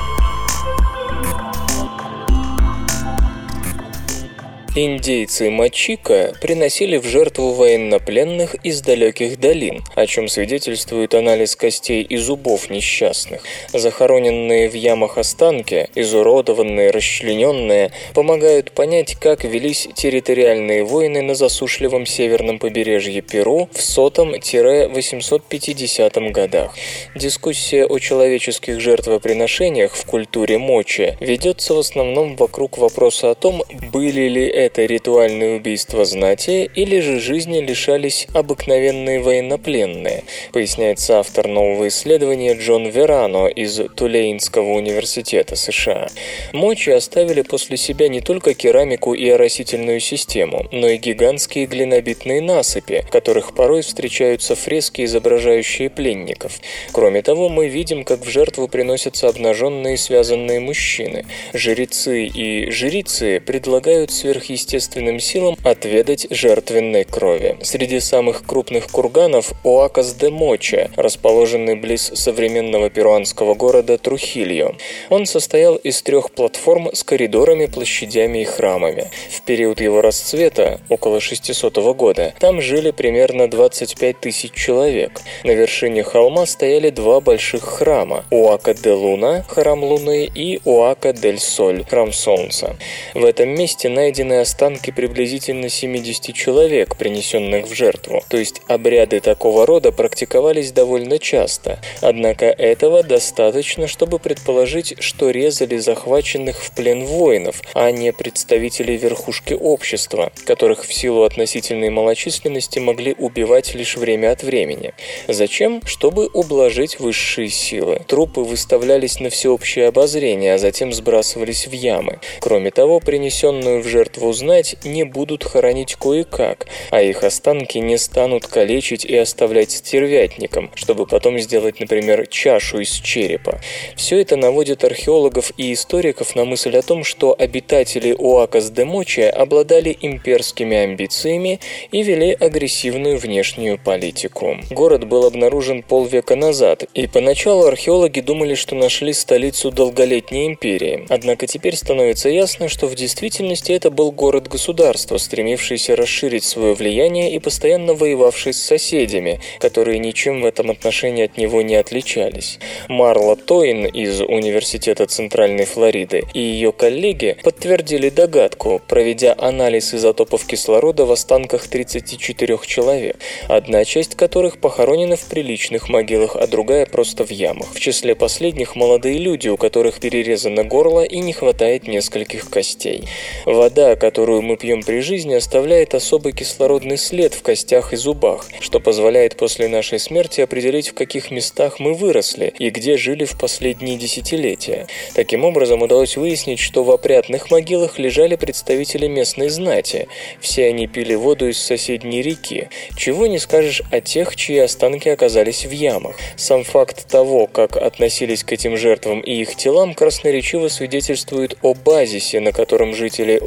[4.73, 12.15] Индейцы Мачика приносили в жертву военнопленных из далеких долин, о чем свидетельствует анализ костей и
[12.15, 13.43] зубов несчастных.
[13.73, 22.57] Захороненные в ямах останки, изуродованные, расчлененные, помогают понять, как велись территориальные войны на засушливом северном
[22.57, 26.73] побережье Перу в сотом-850 годах.
[27.13, 34.29] Дискуссия о человеческих жертвоприношениях в культуре мочи ведется в основном вокруг вопроса о том, были
[34.29, 42.53] ли это ритуальные убийства знати или же жизни лишались обыкновенные военнопленные, поясняется автор нового исследования
[42.53, 46.07] Джон Верано из Тулейнского университета США.
[46.53, 53.05] Мочи оставили после себя не только керамику и оросительную систему, но и гигантские глинобитные насыпи,
[53.11, 56.59] которых порой встречаются фрески, изображающие пленников.
[56.91, 61.25] Кроме того, мы видим, как в жертву приносятся обнаженные связанные мужчины.
[61.53, 67.57] Жрецы и жрицы предлагают сверхъестественным сверхъестественным силам отведать жертвенной крови.
[67.61, 74.75] Среди самых крупных курганов Оакас де Моча, расположенный близ современного перуанского города Трухильо.
[75.09, 79.09] Он состоял из трех платформ с коридорами, площадями и храмами.
[79.29, 85.21] В период его расцвета, около 600 года, там жили примерно 25 тысяч человек.
[85.43, 91.39] На вершине холма стояли два больших храма– Уака де Луна, храм Луны, и Уака дель
[91.39, 92.75] Соль, храм Солнца.
[93.13, 99.65] В этом месте найдены останки приблизительно 70 человек, принесенных в жертву, то есть обряды такого
[99.65, 101.79] рода практиковались довольно часто.
[102.01, 109.53] Однако этого достаточно, чтобы предположить, что резали захваченных в плен воинов, а не представителей верхушки
[109.53, 114.93] общества, которых в силу относительной малочисленности могли убивать лишь время от времени.
[115.27, 115.81] Зачем?
[115.85, 118.01] Чтобы ублажить высшие силы.
[118.07, 122.19] Трупы выставлялись на всеобщее обозрение, а затем сбрасывались в ямы.
[122.39, 128.47] Кроме того, принесенную в жертву знать не будут хоронить кое-как, а их останки не станут
[128.47, 133.59] калечить и оставлять стервятникам, чтобы потом сделать, например, чашу из черепа.
[133.95, 139.21] Все это наводит археологов и историков на мысль о том, что обитатели Уакас де Мочи
[139.21, 141.59] обладали имперскими амбициями
[141.91, 144.57] и вели агрессивную внешнюю политику.
[144.69, 151.05] Город был обнаружен полвека назад, и поначалу археологи думали, что нашли столицу долголетней империи.
[151.09, 157.39] Однако теперь становится ясно, что в действительности это был город-государство, стремившееся расширить свое влияние и
[157.39, 162.59] постоянно воевавший с соседями, которые ничем в этом отношении от него не отличались.
[162.87, 171.05] Марла Тойн из Университета Центральной Флориды и ее коллеги подтвердили догадку, проведя анализ изотопов кислорода
[171.05, 173.17] в останках 34 человек,
[173.47, 177.73] одна часть которых похоронена в приличных могилах, а другая просто в ямах.
[177.73, 183.05] В числе последних молодые люди, у которых перерезано горло и не хватает нескольких костей.
[183.47, 188.81] Вода, которую мы пьем при жизни, оставляет особый кислородный след в костях и зубах, что
[188.81, 193.95] позволяет после нашей смерти определить, в каких местах мы выросли и где жили в последние
[193.95, 194.87] десятилетия.
[195.15, 200.09] Таким образом, удалось выяснить, что в опрятных могилах лежали представители местной знати.
[200.41, 202.67] Все они пили воду из соседней реки.
[202.97, 206.17] Чего не скажешь о тех, чьи останки оказались в ямах.
[206.35, 212.41] Сам факт того, как относились к этим жертвам и их телам, красноречиво свидетельствует о базисе,
[212.41, 213.39] на котором жители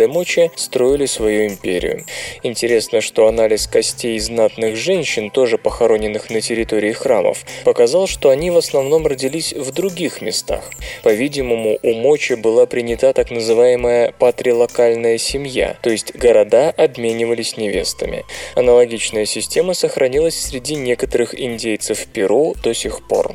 [0.00, 2.04] Уакас-де-Мочи строили свою империю.
[2.42, 8.56] Интересно, что анализ костей знатных женщин, тоже похороненных на территории храмов, показал, что они в
[8.56, 10.70] основном родились в других местах.
[11.02, 18.24] По-видимому, у Мочи была принята так называемая патрилокальная семья, то есть города обменивались невестами.
[18.54, 23.34] Аналогичная система сохранилась среди некоторых индейцев Перу до сих пор.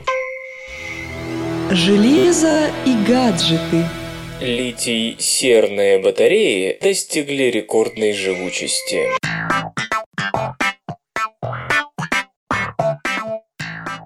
[1.72, 3.86] Железо и гаджеты.
[4.42, 9.08] Литий-серные батареи достигли рекордной живучести.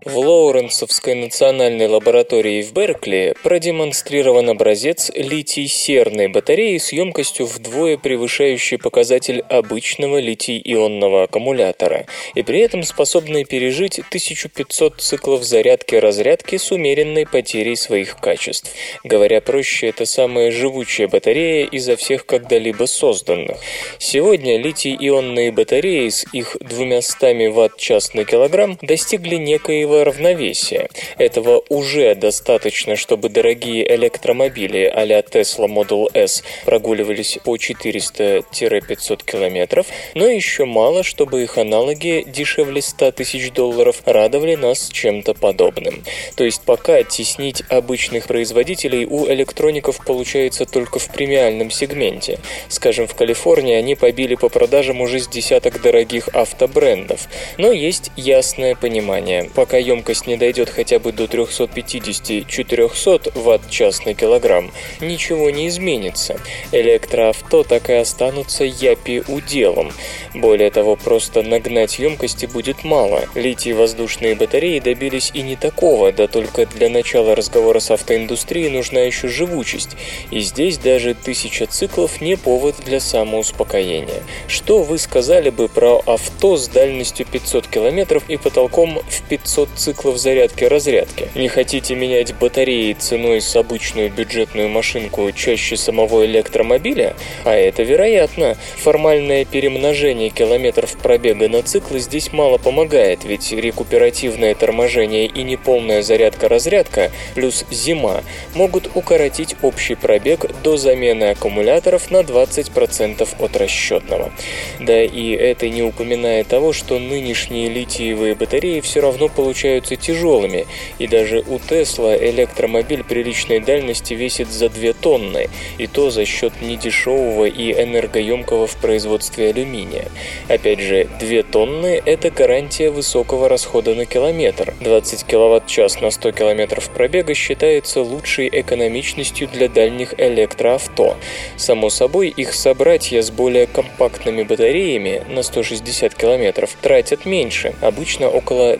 [0.06, 9.42] В Лоуренсовской национальной лаборатории в Беркли продемонстрирован образец литий-серной батареи с емкостью вдвое превышающей показатель
[9.50, 18.16] обычного литий-ионного аккумулятора и при этом способной пережить 1500 циклов зарядки-разрядки с умеренной потерей своих
[18.22, 18.72] качеств.
[19.04, 23.58] Говоря проще, это самая живучая батарея изо всех когда-либо созданных.
[23.98, 30.90] Сегодня литий-ионные батареи с их 200 ватт-час на килограмм достигли некоего равновесия.
[31.18, 40.28] Этого уже достаточно, чтобы дорогие электромобили а-ля Tesla Model S прогуливались по 400-500 километров, но
[40.28, 46.04] еще мало, чтобы их аналоги дешевле 100 тысяч долларов радовали нас чем-то подобным.
[46.36, 52.40] То есть пока теснить обычных производителей у электроников получается только в премиальном сегменте.
[52.68, 57.28] Скажем, в Калифорнии они побили по продажам уже с десяток дорогих автобрендов.
[57.58, 59.50] Но есть ясное понимание.
[59.56, 64.72] Пока емкость не дойдет хотя бы до 350-400 ватт-час на килограмм,
[65.02, 66.40] ничего не изменится.
[66.72, 69.92] Электроавто так и останутся япи уделом.
[70.34, 73.24] Более того, просто нагнать емкости будет мало.
[73.36, 79.28] Литий-воздушные батареи добились и не такого, да только для начала разговора с автоиндустрией нужна еще
[79.28, 79.92] живучесть.
[80.32, 84.22] И здесь даже тысяча циклов не повод для самоуспокоения.
[84.48, 90.18] Что вы сказали бы про авто с дальностью 500 километров и потолком в 500 циклов
[90.18, 91.30] зарядки-разрядки?
[91.36, 97.16] Не хотите менять батареи ценой с обычную бюджетную машинку чаще самого электромобиля?
[97.46, 98.58] А это вероятно.
[98.78, 107.12] Формальное перемножение километров пробега на циклы здесь мало помогает, ведь рекуперативное торможение и неполная зарядка-разрядка
[107.36, 108.24] плюс зима
[108.56, 114.32] могут укоротить общий пробег до замены аккумуляторов на 20% от расчетного.
[114.80, 120.68] Да и это не упоминая того, что нынешние литиевые батареи все равно получаются тяжелыми,
[121.00, 126.54] и даже у Тесла электромобиль приличной дальности весит за 2 тонны, и то за счет
[126.62, 130.06] недешевого и энергоемкого в производстве алюминия.
[130.48, 134.74] Опять же, 2 тонны– это гарантия высокого расхода на километр.
[134.80, 141.18] 20 киловатт-час на 100 километров пробега считается лучшей экономичностью для дальних электроавто.
[141.58, 148.78] Само собой, их собратья с более компактными батареями на 160 километров тратят меньше, обычно около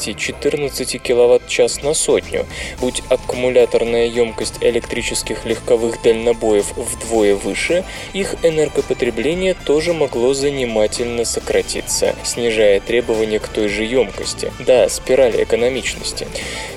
[0.00, 2.46] 12-14 киловатт-час на сотню.
[2.80, 12.80] Будь аккумуляторная емкость электрических легковых дальнобоев вдвое выше, их энергопотребление тоже могло занимательно сократиться, снижая
[12.80, 14.52] требования к той же емкости.
[14.60, 16.26] Да, спираль экономичности.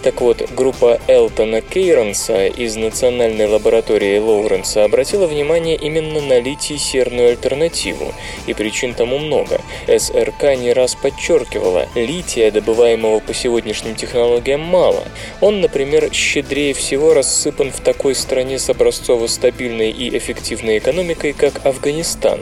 [0.03, 8.13] Так вот, группа Элтона Кейронса из Национальной лаборатории Лоуренса обратила внимание именно на литий-серную альтернативу,
[8.47, 9.61] и причин тому много.
[9.88, 15.03] СРК не раз подчеркивала, лития, добываемого доступного по сегодняшним технологиям мало.
[15.41, 22.39] Он, например, щедрее всего рассыпан в такой стране с образцово-стабильной и эффективной экономикой, как Афганистан.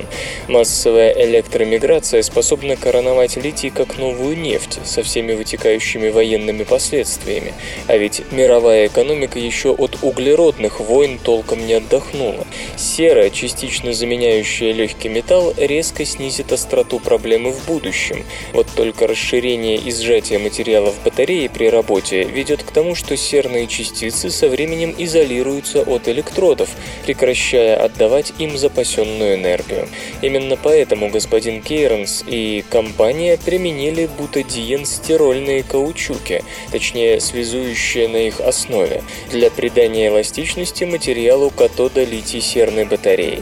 [0.47, 7.53] Массовая электромиграция способна короновать литий как новую нефть со всеми вытекающими военными последствиями.
[7.88, 12.45] А ведь мировая экономика еще от углеродных войн толком не отдохнула.
[12.78, 18.24] Сера, частично заменяющая легкий металл, резко снизит остроту проблемы в будущем.
[18.53, 24.30] Вот только расширение и сжатие материалов батареи при работе ведет к тому, что серные частицы
[24.30, 26.70] со временем изолируются от электродов,
[27.06, 29.88] прекращая отдавать им запасенную энергию.
[30.22, 39.49] Именно поэтому господин Кейренс и компания применили бутадиен-стирольные каучуки, точнее связующие на их основе, для
[39.52, 43.41] придания эластичности материалу катода литий-серной батареи.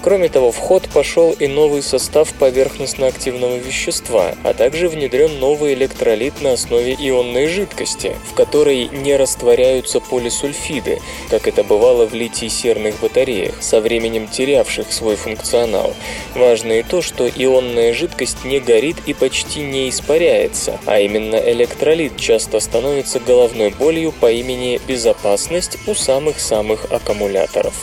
[0.00, 6.40] Кроме того, в ход пошел и новый состав поверхностно-активного вещества, а также внедрен новый электролит
[6.46, 13.60] на основе ионной жидкости, в которой не растворяются полисульфиды, как это бывало в литий-серных батареях,
[13.60, 15.92] со временем терявших свой функционал.
[16.36, 22.16] Важно и то, что ионная жидкость не горит и почти не испаряется, а именно электролит
[22.16, 27.74] часто становится головной болью по имени «безопасность» у самых-самых аккумуляторов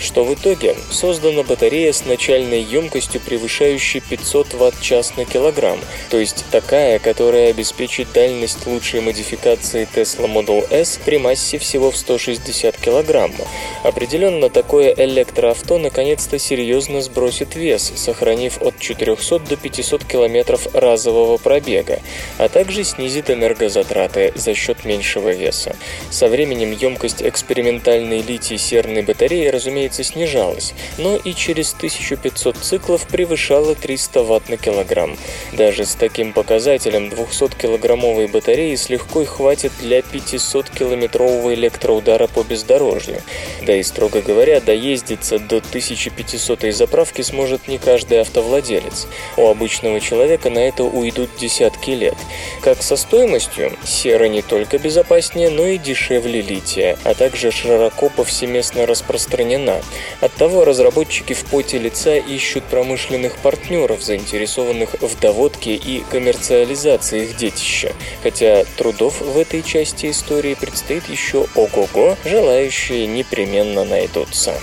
[0.00, 5.78] что в итоге создана батарея с начальной емкостью, превышающей 500 Вт-час на килограмм,
[6.08, 11.96] то есть такая, которая обеспечит дальность лучшей модификации Tesla Model S при массе всего в
[11.96, 13.30] 160 кг.
[13.82, 22.00] Определенно, такое электроавто наконец-то серьезно сбросит вес, сохранив от 400 до 500 км разового пробега,
[22.38, 25.76] а также снизит энергозатраты за счет меньшего веса.
[26.10, 33.74] Со временем емкость экспериментальной литий-серной батареи, разумеется, разумеется, снижалась, но и через 1500 циклов превышала
[33.74, 35.16] 300 Вт на килограмм.
[35.52, 43.22] Даже с таким показателем 200-килограммовой батареи с легкой хватит для 500-километрового электроудара по бездорожью.
[43.66, 49.06] Да и, строго говоря, доездиться до 1500 заправки сможет не каждый автовладелец.
[49.36, 52.16] У обычного человека на это уйдут десятки лет.
[52.62, 58.86] Как со стоимостью, сера не только безопаснее, но и дешевле лития, а также широко повсеместно
[58.86, 59.79] распространена.
[60.20, 67.92] Оттого разработчики в поте лица ищут промышленных партнеров, заинтересованных в доводке и коммерциализации их детища.
[68.22, 74.54] Хотя трудов в этой части истории предстоит еще ого-го, желающие непременно найдутся.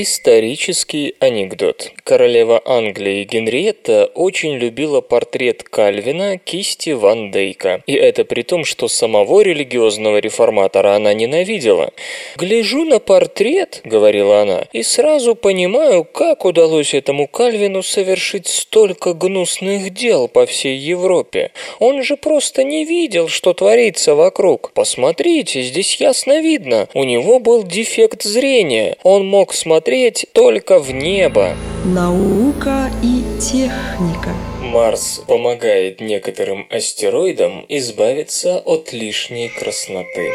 [0.00, 1.90] Исторический анекдот.
[2.04, 7.82] Королева Англии Генриетта очень любила портрет Кальвина кисти Ван Дейка.
[7.88, 11.90] И это при том, что самого религиозного реформатора она ненавидела.
[12.36, 19.92] «Гляжу на портрет»,— говорила она,— «и сразу понимаю, как удалось этому Кальвину совершить столько гнусных
[19.92, 21.50] дел по всей Европе.
[21.80, 24.70] Он же просто не видел, что творится вокруг.
[24.74, 26.88] Посмотрите, здесь ясно видно.
[26.94, 28.96] У него был дефект зрения.
[29.02, 31.56] Он мог смотреть смотреть только в небо.
[31.86, 34.34] Наука и техника.
[34.60, 40.32] Марс помогает некоторым астероидам избавиться от лишней красноты.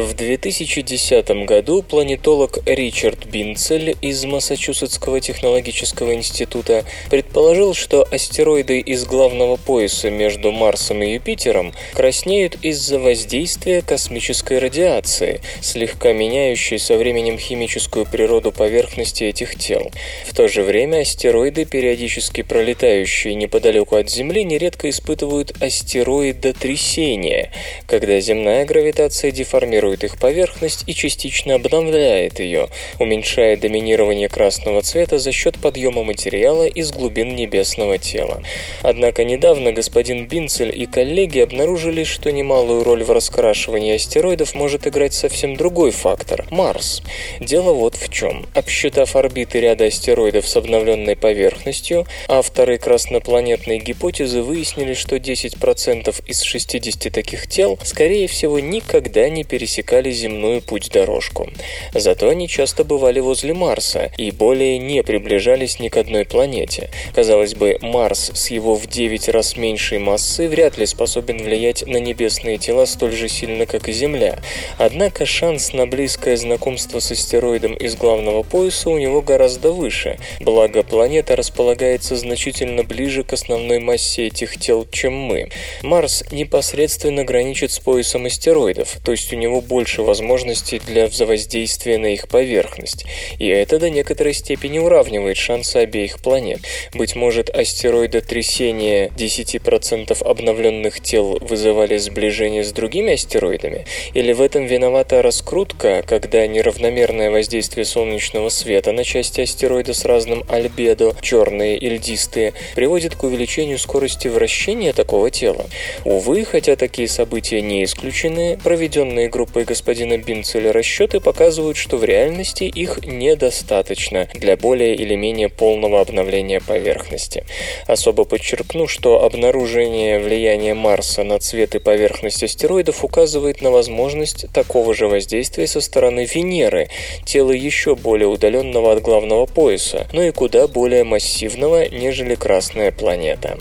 [0.00, 9.56] В 2010 году планетолог Ричард Бинцель из Массачусетского технологического института предположил, что астероиды из главного
[9.56, 18.06] пояса между Марсом и Юпитером краснеют из-за воздействия космической радиации, слегка меняющей со временем химическую
[18.06, 19.90] природу поверхности этих тел.
[20.24, 27.52] В то же время астероиды, периодически пролетающие неподалеку от Земли, нередко испытывают астероидотрясение,
[27.86, 32.68] когда земная гравитация деформирует формирует их поверхность и частично обновляет ее,
[32.98, 38.42] уменьшая доминирование красного цвета за счет подъема материала из глубин небесного тела.
[38.82, 45.14] Однако недавно господин Бинцель и коллеги обнаружили, что немалую роль в раскрашивании астероидов может играть
[45.14, 47.02] совсем другой фактор– Марс.
[47.40, 48.46] Дело вот в чем.
[48.54, 57.12] Обсчитав орбиты ряда астероидов с обновленной поверхностью, авторы краснопланетной гипотезы выяснили, что 10% из 60
[57.12, 61.48] таких тел, скорее всего, никогда не пересекают пересекали земную путь-дорожку.
[61.94, 66.90] Зато они часто бывали возле Марса и более не приближались ни к одной планете.
[67.14, 71.96] Казалось бы, Марс с его в 9 раз меньшей массой вряд ли способен влиять на
[71.96, 74.38] небесные тела столь же сильно, как и Земля.
[74.78, 80.82] Однако шанс на близкое знакомство с астероидом из главного пояса у него гораздо выше, благо
[80.82, 85.48] планета располагается значительно ближе к основной массе этих тел, чем мы.
[85.82, 92.06] Марс непосредственно граничит с поясом астероидов, то есть у него больше возможностей для взаимодействия на
[92.06, 93.04] их поверхность,
[93.38, 96.60] и это до некоторой степени уравнивает шансы обеих планет.
[96.94, 103.86] Быть может, астероидотрясения 10% обновленных тел вызывали сближение с другими астероидами?
[104.14, 110.44] Или в этом виновата раскрутка, когда неравномерное воздействие солнечного света на части астероида с разным
[110.48, 115.66] альбедо, черные и льдистые, приводит к увеличению скорости вращения такого тела?
[116.04, 122.64] Увы, хотя такие события не исключены, проведенные группой господина Бинцеля расчеты показывают, что в реальности
[122.64, 127.44] их недостаточно для более или менее полного обновления поверхности.
[127.86, 134.94] Особо подчеркну, что обнаружение влияния Марса на цвет и поверхность астероидов указывает на возможность такого
[134.94, 136.88] же воздействия со стороны Венеры,
[137.24, 143.58] тела еще более удаленного от главного пояса, но и куда более массивного, нежели Красная планета.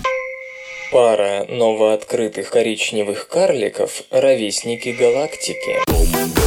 [0.92, 6.39] Пара новооткрытых коричневых карликов– ровесники галактики.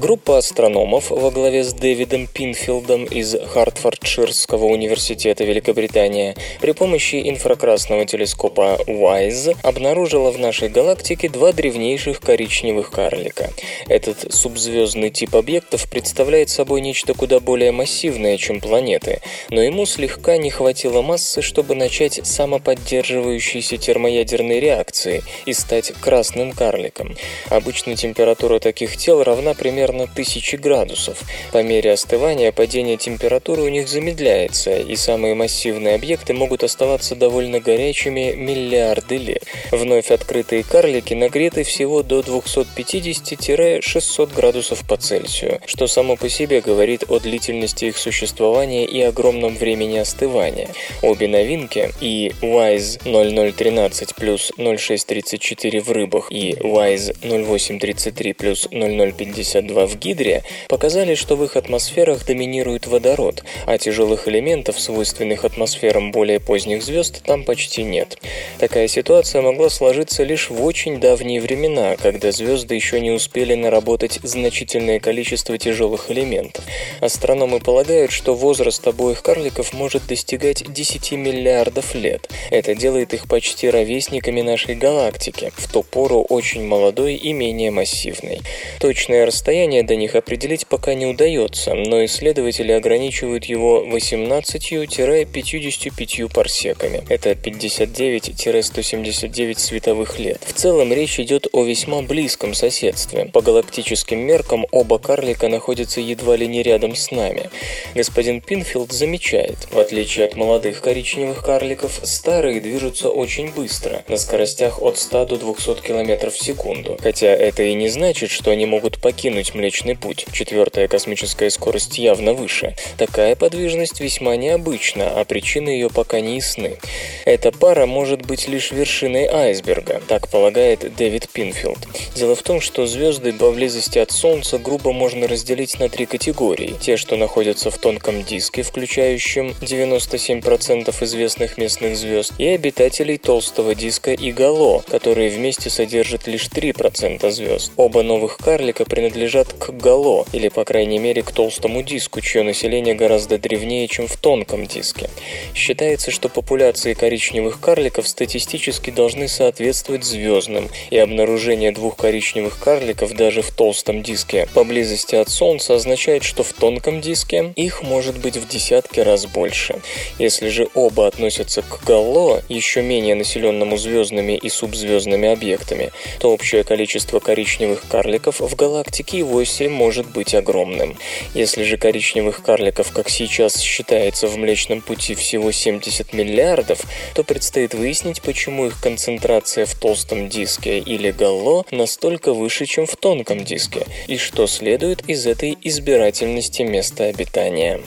[0.00, 8.78] Группа астрономов во главе с Дэвидом Пинфилдом из Хартфордширского университета Великобритания при помощи инфракрасного телескопа
[8.86, 13.50] WISE обнаружила в нашей галактике два древнейших коричневых карлика.
[13.88, 19.20] Этот субзвездный тип объектов представляет собой нечто куда более массивное, чем планеты,
[19.50, 27.16] но ему слегка не хватило массы, чтобы начать самоподдерживающиеся термоядерные реакции и стать красным карликом.
[27.50, 31.22] Обычно температура таких тел равна примерно примерно 1000 градусов.
[31.52, 37.60] По мере остывания падение температуры у них замедляется, и самые массивные объекты могут оставаться довольно
[37.60, 39.44] горячими миллиарды лет.
[39.70, 47.04] Вновь открытые карлики нагреты всего до 250-600 градусов по Цельсию, что само по себе говорит
[47.08, 50.68] о длительности их существования и огромном времени остывания.
[51.02, 59.96] Обе новинки, и WISE 0013 плюс 0634 в рыбах и WISE 0833 плюс 0052 в
[59.98, 66.82] Гидре показали, что в их атмосферах доминирует водород, а тяжелых элементов, свойственных атмосферам более поздних
[66.82, 68.18] звезд, там почти нет.
[68.58, 74.18] Такая ситуация могла сложиться лишь в очень давние времена, когда звезды еще не успели наработать
[74.22, 76.64] значительное количество тяжелых элементов.
[77.00, 82.28] Астрономы полагают, что возраст обоих карликов может достигать 10 миллиардов лет.
[82.50, 88.40] Это делает их почти ровесниками нашей галактики, в ту пору очень молодой и менее массивной.
[88.80, 97.04] Точное расстояние Расстояние до них определить пока не удается, но исследователи ограничивают его 18-55 парсеками.
[97.08, 100.40] Это 59-179 световых лет.
[100.44, 103.26] В целом речь идет о весьма близком соседстве.
[103.26, 107.48] По галактическим меркам оба карлика находятся едва ли не рядом с нами.
[107.94, 114.82] Господин Пинфилд замечает, в отличие от молодых коричневых карликов, старые движутся очень быстро, на скоростях
[114.82, 116.98] от 100 до 200 км в секунду.
[117.00, 120.24] Хотя это и не значит, что они могут покинуть Млечный Путь.
[120.32, 122.74] Четвертая космическая скорость явно выше.
[122.96, 126.78] Такая подвижность весьма необычна, а причины ее пока не ясны.
[127.26, 131.78] Эта пара может быть лишь вершиной айсберга, так полагает Дэвид Пинфилд.
[132.16, 136.74] Дело в том, что звезды поблизости от Солнца грубо можно разделить на три категории.
[136.80, 144.12] Те, что находятся в тонком диске, включающем 97% известных местных звезд, и обитателей толстого диска
[144.14, 147.72] и Гало, которые вместе содержат лишь 3% звезд.
[147.76, 152.94] Оба новых карлика принадлежат к Гало, или по крайней мере к толстому диску, чье население
[152.94, 155.10] гораздо древнее, чем в тонком диске.
[155.54, 163.42] Считается, что популяции коричневых карликов статистически должны соответствовать звездным, и обнаружение двух коричневых карликов даже
[163.42, 168.48] в толстом диске поблизости от Солнца означает, что в тонком диске их может быть в
[168.48, 169.80] десятки раз больше.
[170.18, 176.64] Если же оба относятся к Галло, еще менее населенному звездными и субзвездными объектами, то общее
[176.64, 180.98] количество коричневых карликов в галактике и вовсе может быть огромным.
[181.32, 186.82] Если же коричневых карликов, как сейчас считается в Млечном Пути, всего 70 миллиардов,
[187.14, 192.96] то предстоит выяснить, почему их концентрация в толстом диске или галло настолько выше, чем в
[192.96, 197.80] тонком диске, и что следует из этой избирательности места обитания.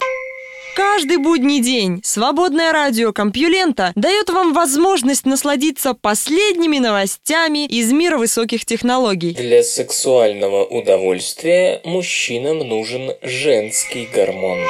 [0.75, 8.65] Каждый будний день свободное радио Компьюлента дает вам возможность насладиться последними новостями из мира высоких
[8.65, 9.35] технологий.
[9.35, 14.61] Для сексуального удовольствия мужчинам нужен женский гормон.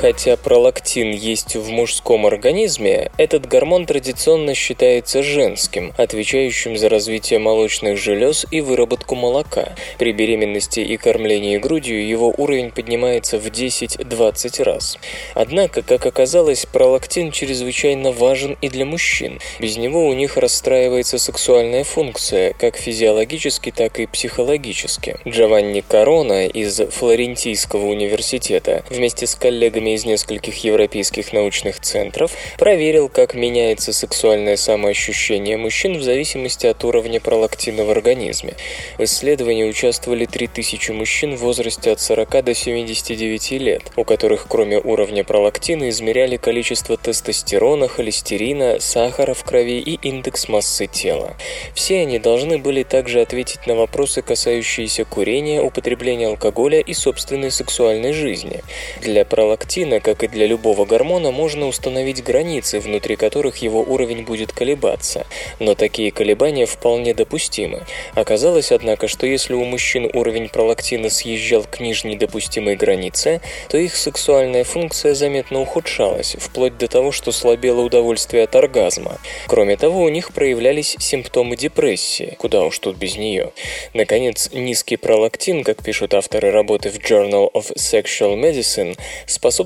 [0.00, 7.98] Хотя пролактин есть в мужском организме, этот гормон традиционно считается женским, отвечающим за развитие молочных
[7.98, 9.74] желез и выработку молока.
[9.98, 14.96] При беременности и кормлении грудью его уровень поднимается в 10-20 раз.
[15.34, 19.38] Однако, как оказалось, пролактин чрезвычайно важен и для мужчин.
[19.58, 25.18] Без него у них расстраивается сексуальная функция, как физиологически, так и психологически.
[25.28, 33.34] Джованни Корона из Флорентийского университета вместе с коллегами из нескольких европейских научных центров проверил, как
[33.34, 38.54] меняется сексуальное самоощущение мужчин в зависимости от уровня пролактина в организме.
[38.98, 44.78] В исследовании участвовали 3000 мужчин в возрасте от 40 до 79 лет, у которых кроме
[44.78, 51.36] уровня пролактина измеряли количество тестостерона, холестерина, сахара в крови и индекс массы тела.
[51.74, 58.12] Все они должны были также ответить на вопросы, касающиеся курения, употребления алкоголя и собственной сексуальной
[58.12, 58.60] жизни.
[59.00, 64.52] Для пролактина, как и для любого гормона, можно установить границы, внутри которых его уровень будет
[64.52, 65.26] колебаться.
[65.58, 67.86] Но такие колебания вполне допустимы.
[68.14, 73.96] Оказалось, однако, что если у мужчин уровень пролактина съезжал к нижней допустимой границе, то их
[73.96, 79.18] сексуальная функция заметно ухудшалась, вплоть до того, что слабело удовольствие от оргазма.
[79.46, 83.52] Кроме того, у них проявлялись симптомы депрессии, куда уж тут без нее.
[83.94, 88.96] Наконец, низкий пролактин, как пишут авторы работы в Journal of Sexual Medicine,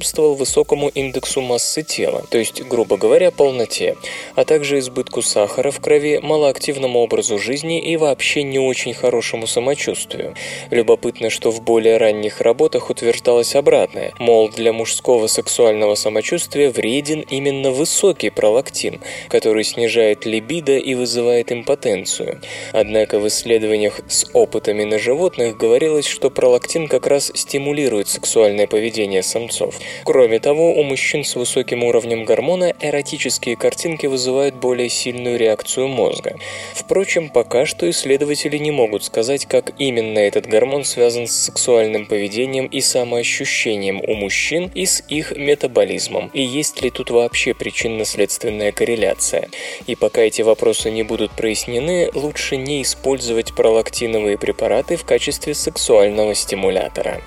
[0.05, 3.97] способствовал высокому индексу массы тела, то есть, грубо говоря, полноте,
[4.35, 10.35] а также избытку сахара в крови, малоактивному образу жизни и вообще не очень хорошему самочувствию.
[10.71, 17.71] Любопытно, что в более ранних работах утверждалось обратное, мол, для мужского сексуального самочувствия вреден именно
[17.71, 22.41] высокий пролактин, который снижает либидо и вызывает импотенцию.
[22.73, 29.23] Однако в исследованиях с опытами на животных говорилось, что пролактин как раз стимулирует сексуальное поведение
[29.23, 29.81] самцов.
[30.05, 36.37] Кроме того, у мужчин с высоким уровнем гормона эротические картинки вызывают более сильную реакцию мозга.
[36.75, 42.67] Впрочем, пока что исследователи не могут сказать, как именно этот гормон связан с сексуальным поведением
[42.67, 49.49] и самоощущением у мужчин и с их метаболизмом, и есть ли тут вообще причинно-следственная корреляция.
[49.87, 56.35] И пока эти вопросы не будут прояснены, лучше не использовать пролактиновые препараты в качестве сексуального
[56.35, 57.21] стимулятора.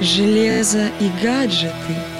[0.00, 1.72] Железо и гаджеты,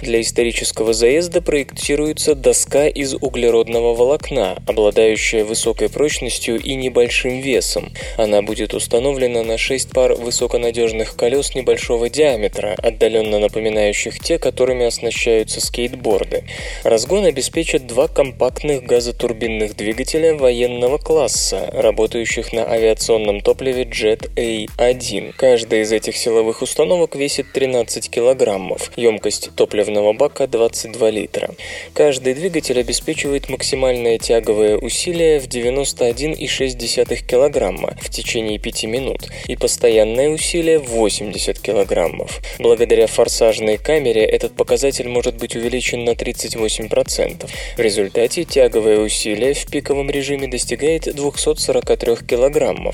[0.02, 7.92] Для исторического заезда проектируется доска из углеродного волокна, обладающая высокой прочностью и небольшим весом.
[8.18, 15.62] Она будет установлена на 6 пар высоконадежных колес небольшого диаметра, отдаленно напоминающих те, которыми оснащаются
[15.62, 16.44] скейтборды.
[16.84, 25.34] Разгон обеспечит два компактных газотурбинных двигателя военного класса, работающих на авиационном топливе Jet A1.
[25.38, 31.50] Каждая из этих силовых установок весит 13 килограммов емкость топливного бака 22 литра.
[31.94, 40.30] Каждый двигатель обеспечивает максимальное тяговое усилие в 91,6 кг в течение 5 минут и постоянное
[40.30, 42.28] усилие в 80 кг.
[42.60, 47.50] Благодаря форсажной камере этот показатель может быть увеличен на 38%.
[47.78, 52.94] В результате тяговое усилие в пиковом режиме достигает 243 кг.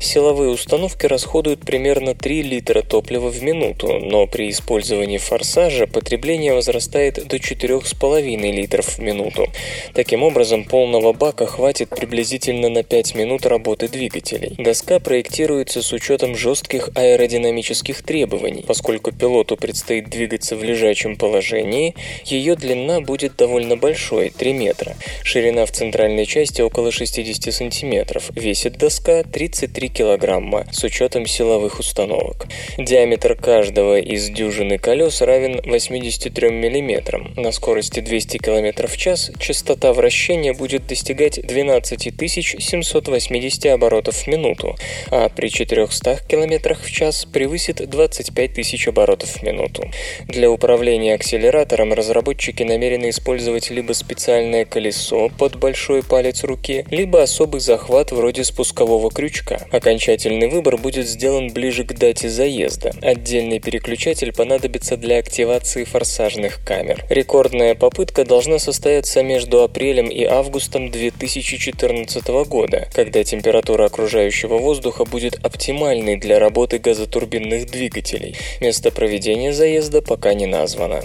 [0.00, 7.26] Силовые установки расходуют примерно 3 литра топлива в минуту, но при использовании форсажа потребление возрастает
[7.26, 9.50] до 4,5 литров в минуту.
[9.94, 14.54] Таким образом, полного бака хватит приблизительно на 5 минут работы двигателей.
[14.58, 18.62] Доска проектируется с учетом жестких аэродинамических требований.
[18.68, 21.94] Поскольку пилоту предстоит двигаться в лежачем положении,
[22.26, 24.96] ее длина будет довольно большой– 3 метра.
[25.24, 28.30] Ширина в центральной части около 60 сантиметров.
[28.34, 32.48] Весит доска 33 килограмма с учетом силовых установок.
[32.76, 37.32] Диаметр каждого из дюжины колес равен 83 мм.
[37.36, 42.12] На скорости 200 км в час частота вращения будет достигать 12
[42.58, 44.76] 780 оборотов в минуту,
[45.10, 49.90] а при 400 км в час превысит 25 тысяч оборотов в минуту.
[50.26, 57.60] Для управления акселератором разработчики намерены использовать либо специальное колесо под большой палец руки, либо особый
[57.60, 59.66] захват вроде спускового крючка.
[59.70, 62.92] Окончательный выбор будет сделан ближе к дате заезда.
[63.02, 67.04] Отдельный переключатель понадобится для активации форсажных камер.
[67.08, 75.34] Рекордная попытка должна состояться между апрелем и августом 2014 года, когда температура окружающего воздуха будет
[75.44, 78.36] оптимальной для работы газотурбинных двигателей.
[78.60, 81.02] Место проведения заезда пока не названо.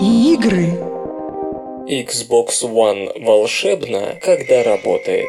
[0.00, 0.78] Игры.
[1.88, 5.26] Xbox One волшебно, когда работает.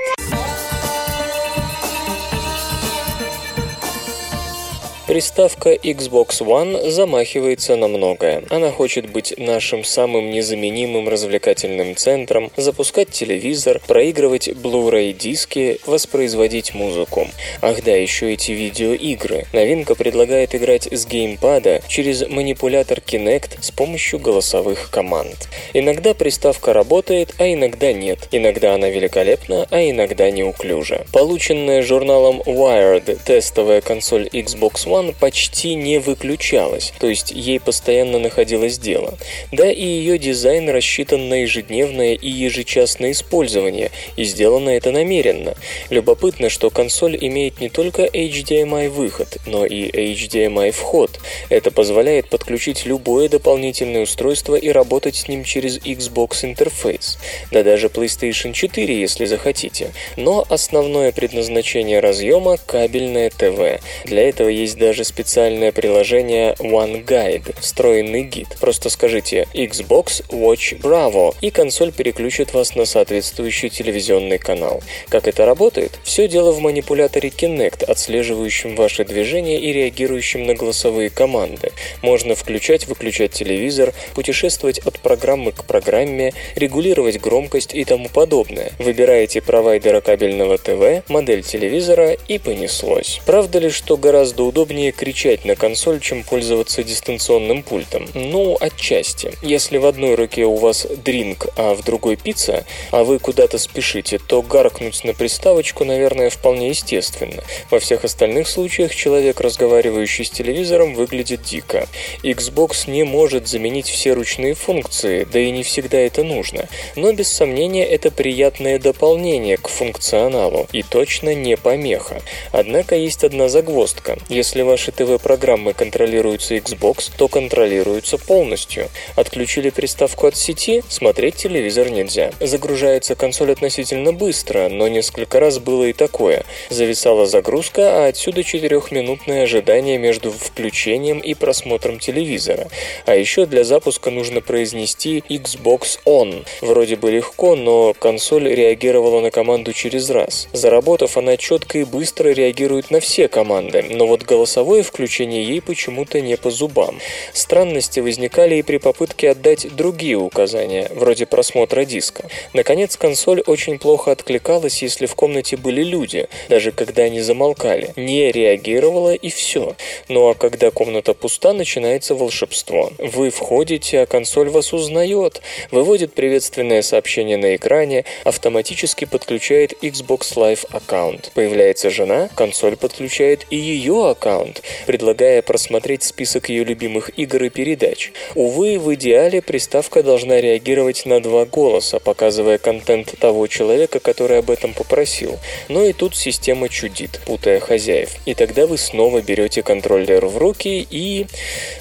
[5.08, 8.43] Приставка Xbox One замахивается на многое.
[8.49, 17.30] Она хочет быть нашим самым незаменимым развлекательным центром, запускать телевизор, проигрывать Blu-ray диски, воспроизводить музыку.
[17.62, 19.45] Ах да, еще эти видеоигры.
[19.53, 25.47] Новинка предлагает играть с геймпада через манипулятор Kinect с помощью голосовых команд.
[25.72, 28.28] Иногда приставка работает, а иногда нет.
[28.34, 31.05] Иногда она великолепна, а иногда неуклюжа.
[31.14, 38.18] Полученная журналом Wired тестовая консоль Xbox One One почти не выключалась, то есть ей постоянно
[38.18, 39.16] находилось дело.
[39.52, 45.54] Да и ее дизайн рассчитан на ежедневное и ежечасное использование, и сделано это намеренно.
[45.91, 51.20] Любопытно, что консоль имеет не только HDMI выход, но и HDMI вход.
[51.50, 57.20] Это позволяет подключить любое дополнительное устройство и работать с ним через Xbox интерфейс.
[57.52, 59.91] Да даже PlayStation 4, если захотите.
[60.16, 63.80] Но основное предназначение разъема– кабельное ТВ.
[64.06, 68.48] Для этого есть даже специальное приложение One Guide, встроенный гид.
[68.60, 74.82] Просто скажите Xbox Watch Bravo, и консоль переключит вас на соответствующий телевизионный канал.
[75.10, 76.00] Как это работает?
[76.04, 81.72] Все дело в манипуляторе Kinect, отслеживающем ваши движения и реагирующем на голосовые команды.
[82.02, 88.72] Можно включать-выключать телевизор, путешествовать от программы к программе, регулировать громкость и тому подобное.
[88.80, 93.20] Выбираете провайдера кабельного ТВ, модель телевизора и понеслось.
[93.26, 98.08] Правда ли, что гораздо удобнее удобнее кричать на консоль, чем пользоваться дистанционным пультом?
[98.14, 99.34] Ну, отчасти.
[99.42, 104.20] Если в одной руке у вас дринк, а в другой пицца, а вы куда-то спешите,
[104.20, 107.44] то гаркнуть на приставочку, наверное, вполне естественно.
[107.72, 111.88] Во всех остальных случаях человек, разговаривающий с телевизором, выглядит дико.
[112.22, 116.68] Xbox не может заменить все ручные функции, да и не всегда это нужно.
[116.96, 122.22] Но без сомнения это приятное дополнение к функционалу и точно не помеха.
[122.52, 124.20] Однако есть одна загвоздка.
[124.30, 128.89] Если ваши ТВ-программы контролируются Xbox, то контролируются полностью.
[129.15, 132.32] Отключили приставку от сети, смотреть телевизор нельзя.
[132.41, 136.43] Загружается консоль относительно быстро, но несколько раз было и такое.
[136.70, 142.68] Зависала загрузка, а отсюда четырехминутное ожидание между включением и просмотром телевизора.
[143.05, 146.45] А еще для запуска нужно произнести Xbox On.
[146.61, 150.49] Вроде бы легко, но консоль реагировала на команду через раз.
[150.51, 155.62] Заработав, она четко и быстро реагирует на все команды, но вот голосование голосовое включение ей
[155.62, 156.99] почему-то не по зубам.
[157.32, 162.28] Странности возникали и при попытке отдать другие указания, вроде просмотра диска.
[162.53, 167.93] Наконец, консоль очень плохо откликалась, если в комнате были люди, даже когда они замолкали.
[167.97, 169.76] Не реагировала и все.
[170.10, 172.91] Ну а когда комната пуста, начинается волшебство.
[172.97, 180.66] Вы входите, а консоль вас узнает, выводит приветственное сообщение на экране, автоматически подключает Xbox Live
[180.72, 181.32] аккаунт.
[181.36, 187.50] Появляется жена, консоль подключает и ее аккаунт, аккаунт, предлагая просмотреть список ее любимых игр и
[187.50, 188.12] передач.
[188.36, 194.50] Увы, в идеале приставка должна реагировать на два голоса, показывая контент того человека, который об
[194.50, 195.38] этом попросил.
[195.70, 198.12] Но и тут система чудит, путая хозяев.
[198.26, 201.26] И тогда вы снова берете контроллер в руки и...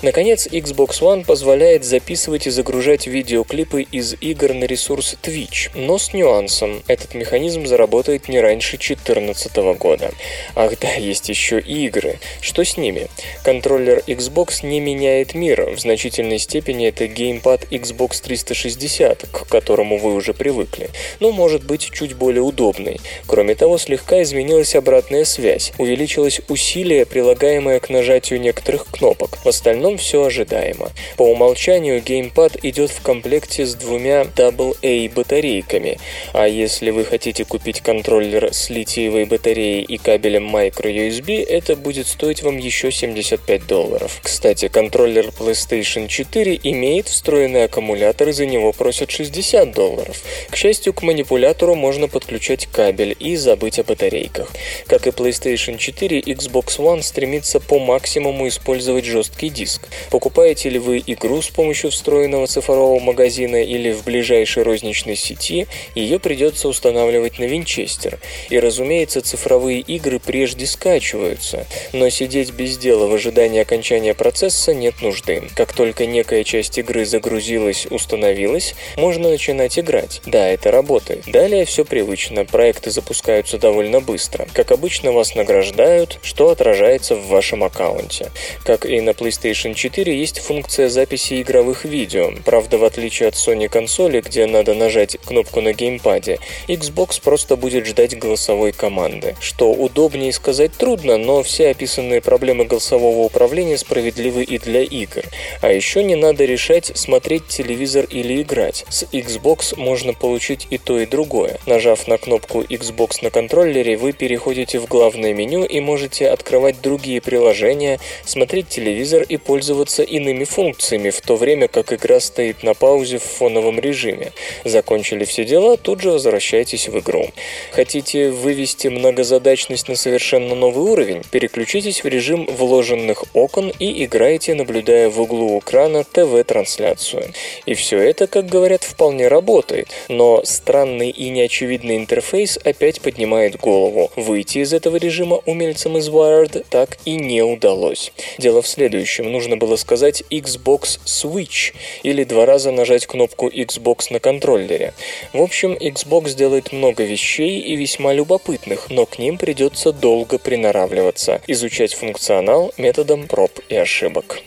[0.02, 6.12] Наконец, Xbox One позволяет записывать и загружать видеоклипы из игр на ресурс Twitch, но с
[6.12, 6.82] нюансом.
[6.86, 10.12] Этот механизм заработает не раньше 2014 года.
[10.54, 12.18] Ах да, есть еще игры.
[12.46, 13.08] Что с ними?
[13.42, 20.14] Контроллер Xbox не меняет мир, в значительной степени это геймпад Xbox 360, к которому вы
[20.14, 23.00] уже привыкли, но может быть чуть более удобный.
[23.26, 29.38] Кроме того, слегка изменилась обратная связь, увеличилось усилие, прилагаемое к нажатию некоторых кнопок.
[29.44, 30.92] В остальном все ожидаемо.
[31.16, 35.98] По умолчанию геймпад идет в комплекте с двумя AA батарейками,
[36.32, 42.35] а если вы хотите купить контроллер с литиевой батареей и кабелем microUSB, это будет стоить
[42.36, 44.20] стоить вам еще 75 долларов.
[44.22, 50.22] Кстати, контроллер PlayStation 4 имеет встроенный аккумулятор, и за него просят 60 долларов.
[50.50, 54.52] К счастью, к манипулятору можно подключать кабель и забыть о батарейках.
[54.86, 59.88] Как и PlayStation 4, Xbox One стремится по максимуму использовать жесткий диск.
[60.10, 66.18] Покупаете ли вы игру с помощью встроенного цифрового магазина или в ближайшей розничной сети, ее
[66.18, 68.18] придется устанавливать на винчестер.
[68.50, 75.00] И, разумеется, цифровые игры прежде скачиваются, но сидеть без дела в ожидании окончания процесса нет
[75.00, 75.44] нужды.
[75.54, 80.20] Как только некая часть игры загрузилась, установилась, можно начинать играть.
[80.26, 81.22] Да, это работает.
[81.28, 84.48] Далее все привычно, проекты запускаются довольно быстро.
[84.52, 88.32] Как обычно, вас награждают, что отражается в вашем аккаунте.
[88.64, 92.32] Как и на PlayStation 4, есть функция записи игровых видео.
[92.44, 97.86] Правда, в отличие от Sony консоли, где надо нажать кнопку на геймпаде, Xbox просто будет
[97.86, 99.36] ждать голосовой команды.
[99.38, 105.22] Что удобнее сказать трудно, но все описанные проблемы голосового управления справедливы и для игр.
[105.60, 108.84] А еще не надо решать, смотреть телевизор или играть.
[108.88, 111.58] С Xbox можно получить и то, и другое.
[111.66, 117.20] Нажав на кнопку Xbox на контроллере, вы переходите в главное меню и можете открывать другие
[117.20, 123.18] приложения, смотреть телевизор и пользоваться иными функциями, в то время как игра стоит на паузе
[123.18, 124.32] в фоновом режиме.
[124.64, 127.30] Закончили все дела, тут же возвращайтесь в игру.
[127.72, 131.22] Хотите вывести многозадачность на совершенно новый уровень?
[131.30, 137.32] Переключитесь в режим вложенных окон и играйте, наблюдая в углу экрана ТВ-трансляцию.
[137.64, 144.12] И все это, как говорят, вполне работает, но странный и неочевидный интерфейс опять поднимает голову.
[144.14, 148.12] Выйти из этого режима умельцам из Wired так и не удалось.
[148.38, 149.32] Дело в следующем.
[149.32, 154.94] Нужно было сказать Xbox Switch или два раза нажать кнопку Xbox на контроллере.
[155.32, 161.42] В общем, Xbox делает много вещей и весьма любопытных, но к ним придется долго приноравливаться,
[161.48, 164.40] изучать функционал методом проб и ошибок.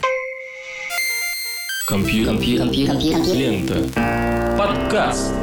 [1.87, 2.35] Компьютер.
[3.33, 3.89] Лента.
[4.57, 5.33] Подкаст.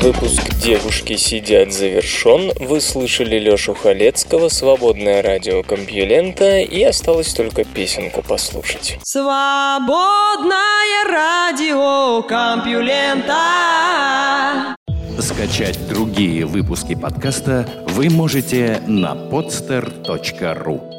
[0.00, 2.52] Выпуск «Девушки сидят» завершен.
[2.60, 8.96] Вы слышали Лешу Халецкого, «Свободное радио Компьюлента» и осталось только песенку послушать.
[9.02, 10.54] Свободное
[11.10, 13.34] радио Компьюлента.
[15.18, 20.97] Скачать другие выпуски подкаста вы можете на podster.ru